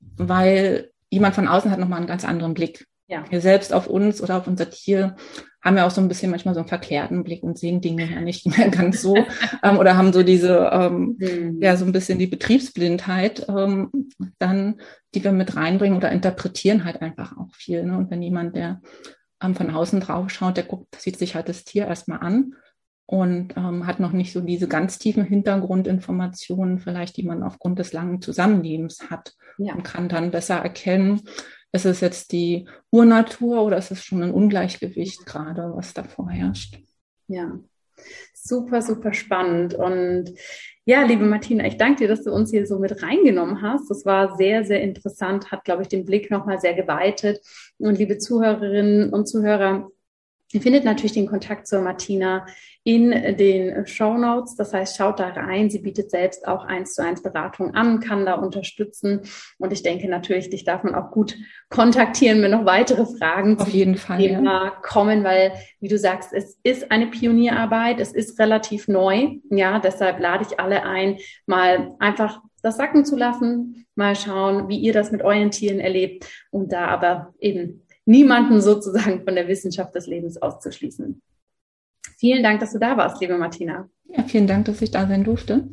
weil 0.00 0.90
jemand 1.10 1.34
von 1.34 1.48
außen 1.48 1.70
hat 1.70 1.78
nochmal 1.78 1.98
einen 1.98 2.08
ganz 2.08 2.24
anderen 2.24 2.54
Blick. 2.54 2.86
Ja. 3.06 3.24
Wir 3.30 3.40
selbst 3.40 3.72
auf 3.72 3.86
uns 3.86 4.20
oder 4.22 4.38
auf 4.38 4.46
unser 4.46 4.68
Tier 4.70 5.16
haben 5.62 5.76
ja 5.76 5.86
auch 5.86 5.90
so 5.90 6.00
ein 6.00 6.08
bisschen 6.08 6.30
manchmal 6.30 6.54
so 6.54 6.60
einen 6.60 6.68
verklärten 6.68 7.22
Blick 7.22 7.42
und 7.42 7.58
sehen 7.58 7.80
Dinge 7.80 8.10
ja 8.10 8.20
nicht 8.20 8.46
mehr 8.58 8.68
ganz 8.68 9.00
so 9.00 9.16
ähm, 9.62 9.78
oder 9.78 9.96
haben 9.96 10.12
so 10.12 10.22
diese, 10.22 10.70
ähm, 10.72 11.16
mhm. 11.18 11.62
ja, 11.62 11.76
so 11.76 11.84
ein 11.84 11.92
bisschen 11.92 12.18
die 12.18 12.26
Betriebsblindheit 12.26 13.46
ähm, 13.48 13.90
dann, 14.38 14.80
die 15.14 15.22
wir 15.22 15.32
mit 15.32 15.56
reinbringen 15.56 15.96
oder 15.96 16.10
interpretieren 16.10 16.84
halt 16.84 17.00
einfach 17.00 17.36
auch 17.38 17.54
viel. 17.54 17.84
Ne? 17.84 17.96
Und 17.96 18.10
wenn 18.10 18.22
jemand, 18.22 18.56
der 18.56 18.80
ähm, 19.42 19.54
von 19.54 19.70
außen 19.70 20.00
drauf 20.00 20.30
schaut, 20.30 20.56
der 20.56 20.64
guckt, 20.64 21.00
sieht 21.00 21.18
sich 21.18 21.34
halt 21.34 21.48
das 21.48 21.64
Tier 21.64 21.86
erstmal 21.86 22.20
an 22.20 22.54
und 23.06 23.56
ähm, 23.56 23.86
hat 23.86 24.00
noch 24.00 24.12
nicht 24.12 24.32
so 24.32 24.40
diese 24.40 24.68
ganz 24.68 24.98
tiefen 24.98 25.24
Hintergrundinformationen, 25.24 26.78
vielleicht, 26.78 27.16
die 27.16 27.24
man 27.24 27.42
aufgrund 27.42 27.78
des 27.78 27.92
langen 27.92 28.22
Zusammenlebens 28.22 29.10
hat 29.10 29.34
ja. 29.58 29.74
und 29.74 29.82
kann 29.82 30.08
dann 30.08 30.30
besser 30.30 30.56
erkennen, 30.56 31.22
ist 31.72 31.86
es 31.86 32.00
jetzt 32.00 32.32
die 32.32 32.68
Urnatur 32.90 33.62
oder 33.62 33.78
ist 33.78 33.90
es 33.90 34.04
schon 34.04 34.22
ein 34.22 34.32
Ungleichgewicht 34.32 35.26
gerade, 35.26 35.72
was 35.74 35.94
da 35.94 36.04
vorherrscht? 36.04 36.78
Ja, 37.28 37.58
super, 38.34 38.82
super 38.82 39.14
spannend. 39.14 39.74
Und 39.74 40.32
ja, 40.84 41.02
liebe 41.02 41.24
Martina, 41.24 41.64
ich 41.64 41.78
danke 41.78 42.00
dir, 42.00 42.08
dass 42.08 42.24
du 42.24 42.32
uns 42.32 42.50
hier 42.50 42.66
so 42.66 42.78
mit 42.78 43.02
reingenommen 43.02 43.62
hast. 43.62 43.88
Das 43.88 44.04
war 44.04 44.36
sehr, 44.36 44.64
sehr 44.64 44.82
interessant, 44.82 45.50
hat, 45.50 45.64
glaube 45.64 45.82
ich, 45.82 45.88
den 45.88 46.04
Blick 46.04 46.30
nochmal 46.30 46.60
sehr 46.60 46.74
geweitet. 46.74 47.40
Und 47.78 47.98
liebe 47.98 48.18
Zuhörerinnen 48.18 49.10
und 49.10 49.26
Zuhörer, 49.26 49.88
Ihr 50.52 50.60
findet 50.60 50.84
natürlich 50.84 51.12
den 51.12 51.26
Kontakt 51.26 51.66
zur 51.66 51.80
Martina 51.80 52.46
in 52.84 53.10
den 53.10 53.86
Show 53.86 54.18
Notes. 54.18 54.56
Das 54.56 54.74
heißt, 54.74 54.96
schaut 54.96 55.20
da 55.20 55.28
rein. 55.28 55.70
Sie 55.70 55.78
bietet 55.78 56.10
selbst 56.10 56.48
auch 56.48 56.64
eins 56.64 56.94
zu 56.94 57.02
eins 57.02 57.22
Beratung 57.22 57.74
an, 57.74 58.00
kann 58.00 58.26
da 58.26 58.34
unterstützen. 58.34 59.20
Und 59.58 59.72
ich 59.72 59.82
denke 59.82 60.08
natürlich, 60.08 60.50
dich 60.50 60.64
darf 60.64 60.82
man 60.82 60.94
auch 60.94 61.10
gut 61.10 61.36
kontaktieren, 61.70 62.42
wenn 62.42 62.50
noch 62.50 62.64
weitere 62.66 63.06
Fragen 63.06 63.58
Auf 63.58 63.68
jeden 63.68 63.96
Fall, 63.96 64.18
Thema 64.18 64.64
ja. 64.64 64.70
kommen, 64.82 65.22
weil, 65.22 65.52
wie 65.80 65.88
du 65.88 65.96
sagst, 65.96 66.32
es 66.32 66.58
ist 66.64 66.90
eine 66.90 67.06
Pionierarbeit. 67.06 68.00
Es 68.00 68.12
ist 68.12 68.38
relativ 68.40 68.88
neu. 68.88 69.36
Ja, 69.50 69.78
deshalb 69.78 70.18
lade 70.18 70.44
ich 70.48 70.58
alle 70.58 70.84
ein, 70.84 71.18
mal 71.46 71.94
einfach 72.00 72.40
das 72.62 72.76
sacken 72.76 73.04
zu 73.04 73.16
lassen, 73.16 73.86
mal 73.94 74.14
schauen, 74.16 74.68
wie 74.68 74.78
ihr 74.78 74.92
das 74.92 75.10
mit 75.10 75.22
euren 75.22 75.50
Tieren 75.50 75.80
erlebt 75.80 76.26
und 76.50 76.72
da 76.72 76.86
aber 76.86 77.34
eben 77.40 77.81
niemanden 78.04 78.60
sozusagen 78.60 79.24
von 79.24 79.34
der 79.34 79.48
Wissenschaft 79.48 79.94
des 79.94 80.06
Lebens 80.06 80.40
auszuschließen. 80.40 81.22
Vielen 82.18 82.42
Dank, 82.42 82.60
dass 82.60 82.72
du 82.72 82.78
da 82.78 82.96
warst, 82.96 83.20
liebe 83.20 83.36
Martina. 83.36 83.88
Ja, 84.04 84.24
vielen 84.24 84.46
Dank, 84.46 84.66
dass 84.66 84.82
ich 84.82 84.90
da 84.90 85.06
sein 85.06 85.24
durfte. 85.24 85.68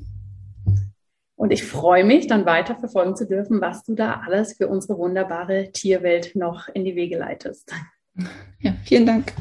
Und 1.36 1.52
ich 1.52 1.64
freue 1.64 2.04
mich, 2.04 2.28
dann 2.28 2.46
weiter 2.46 2.76
verfolgen 2.76 3.16
zu 3.16 3.26
dürfen, 3.26 3.62
was 3.62 3.84
du 3.84 3.96
da 3.96 4.22
alles 4.26 4.58
für 4.58 4.68
unsere 4.68 4.98
wunderbare 4.98 5.72
Tierwelt 5.72 6.36
noch 6.36 6.68
in 6.68 6.84
die 6.84 6.96
Wege 6.96 7.18
leitest. 7.18 7.72
Ja, 8.60 8.74
vielen 8.84 9.06
Dank. 9.06 9.34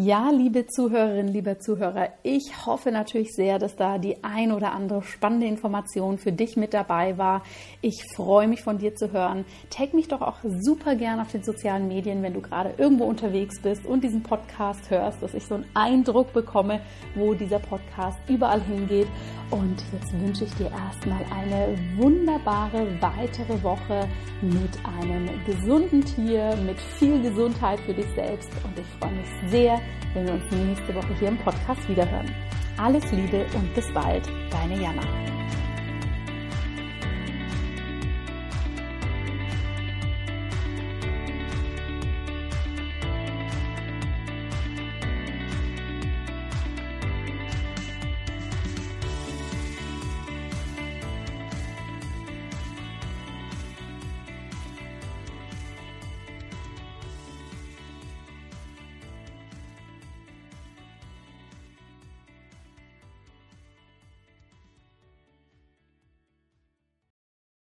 Ja, 0.00 0.30
liebe 0.30 0.64
Zuhörerinnen, 0.64 1.32
lieber 1.32 1.58
Zuhörer, 1.58 2.10
ich 2.22 2.64
hoffe 2.64 2.92
natürlich 2.92 3.34
sehr, 3.34 3.58
dass 3.58 3.74
da 3.74 3.98
die 3.98 4.22
ein 4.22 4.52
oder 4.52 4.70
andere 4.70 5.02
spannende 5.02 5.48
Information 5.48 6.18
für 6.18 6.30
dich 6.30 6.56
mit 6.56 6.72
dabei 6.72 7.18
war. 7.18 7.42
Ich 7.80 8.04
freue 8.14 8.46
mich 8.46 8.62
von 8.62 8.78
dir 8.78 8.94
zu 8.94 9.10
hören. 9.10 9.44
Tag 9.70 9.94
mich 9.94 10.06
doch 10.06 10.20
auch 10.20 10.36
super 10.60 10.94
gern 10.94 11.18
auf 11.18 11.32
den 11.32 11.42
sozialen 11.42 11.88
Medien, 11.88 12.22
wenn 12.22 12.32
du 12.32 12.40
gerade 12.40 12.74
irgendwo 12.78 13.06
unterwegs 13.06 13.60
bist 13.60 13.86
und 13.86 14.04
diesen 14.04 14.22
Podcast 14.22 14.88
hörst, 14.88 15.20
dass 15.20 15.34
ich 15.34 15.44
so 15.44 15.56
einen 15.56 15.66
Eindruck 15.74 16.32
bekomme, 16.32 16.80
wo 17.16 17.34
dieser 17.34 17.58
Podcast 17.58 18.20
überall 18.28 18.62
hingeht. 18.62 19.08
Und 19.50 19.82
jetzt 19.92 20.12
wünsche 20.12 20.44
ich 20.44 20.54
dir 20.54 20.70
erstmal 20.70 21.24
eine 21.34 21.76
wunderbare 21.96 22.86
weitere 23.00 23.60
Woche 23.64 24.08
mit 24.42 24.78
einem 24.84 25.28
gesunden 25.44 26.04
Tier, 26.04 26.54
mit 26.64 26.78
viel 26.78 27.20
Gesundheit 27.20 27.80
für 27.80 27.94
dich 27.94 28.06
selbst. 28.14 28.50
Und 28.62 28.78
ich 28.78 28.86
freue 29.00 29.14
mich 29.14 29.50
sehr, 29.50 29.80
wenn 30.14 30.26
wir 30.26 30.34
uns 30.34 30.44
nächste 30.50 30.94
Woche 30.94 31.14
hier 31.18 31.28
im 31.28 31.38
Podcast 31.38 31.88
wiederhören. 31.88 32.30
Alles 32.76 33.10
Liebe 33.12 33.44
und 33.54 33.74
bis 33.74 33.92
bald, 33.92 34.28
deine 34.50 34.80
Jana. 34.80 35.02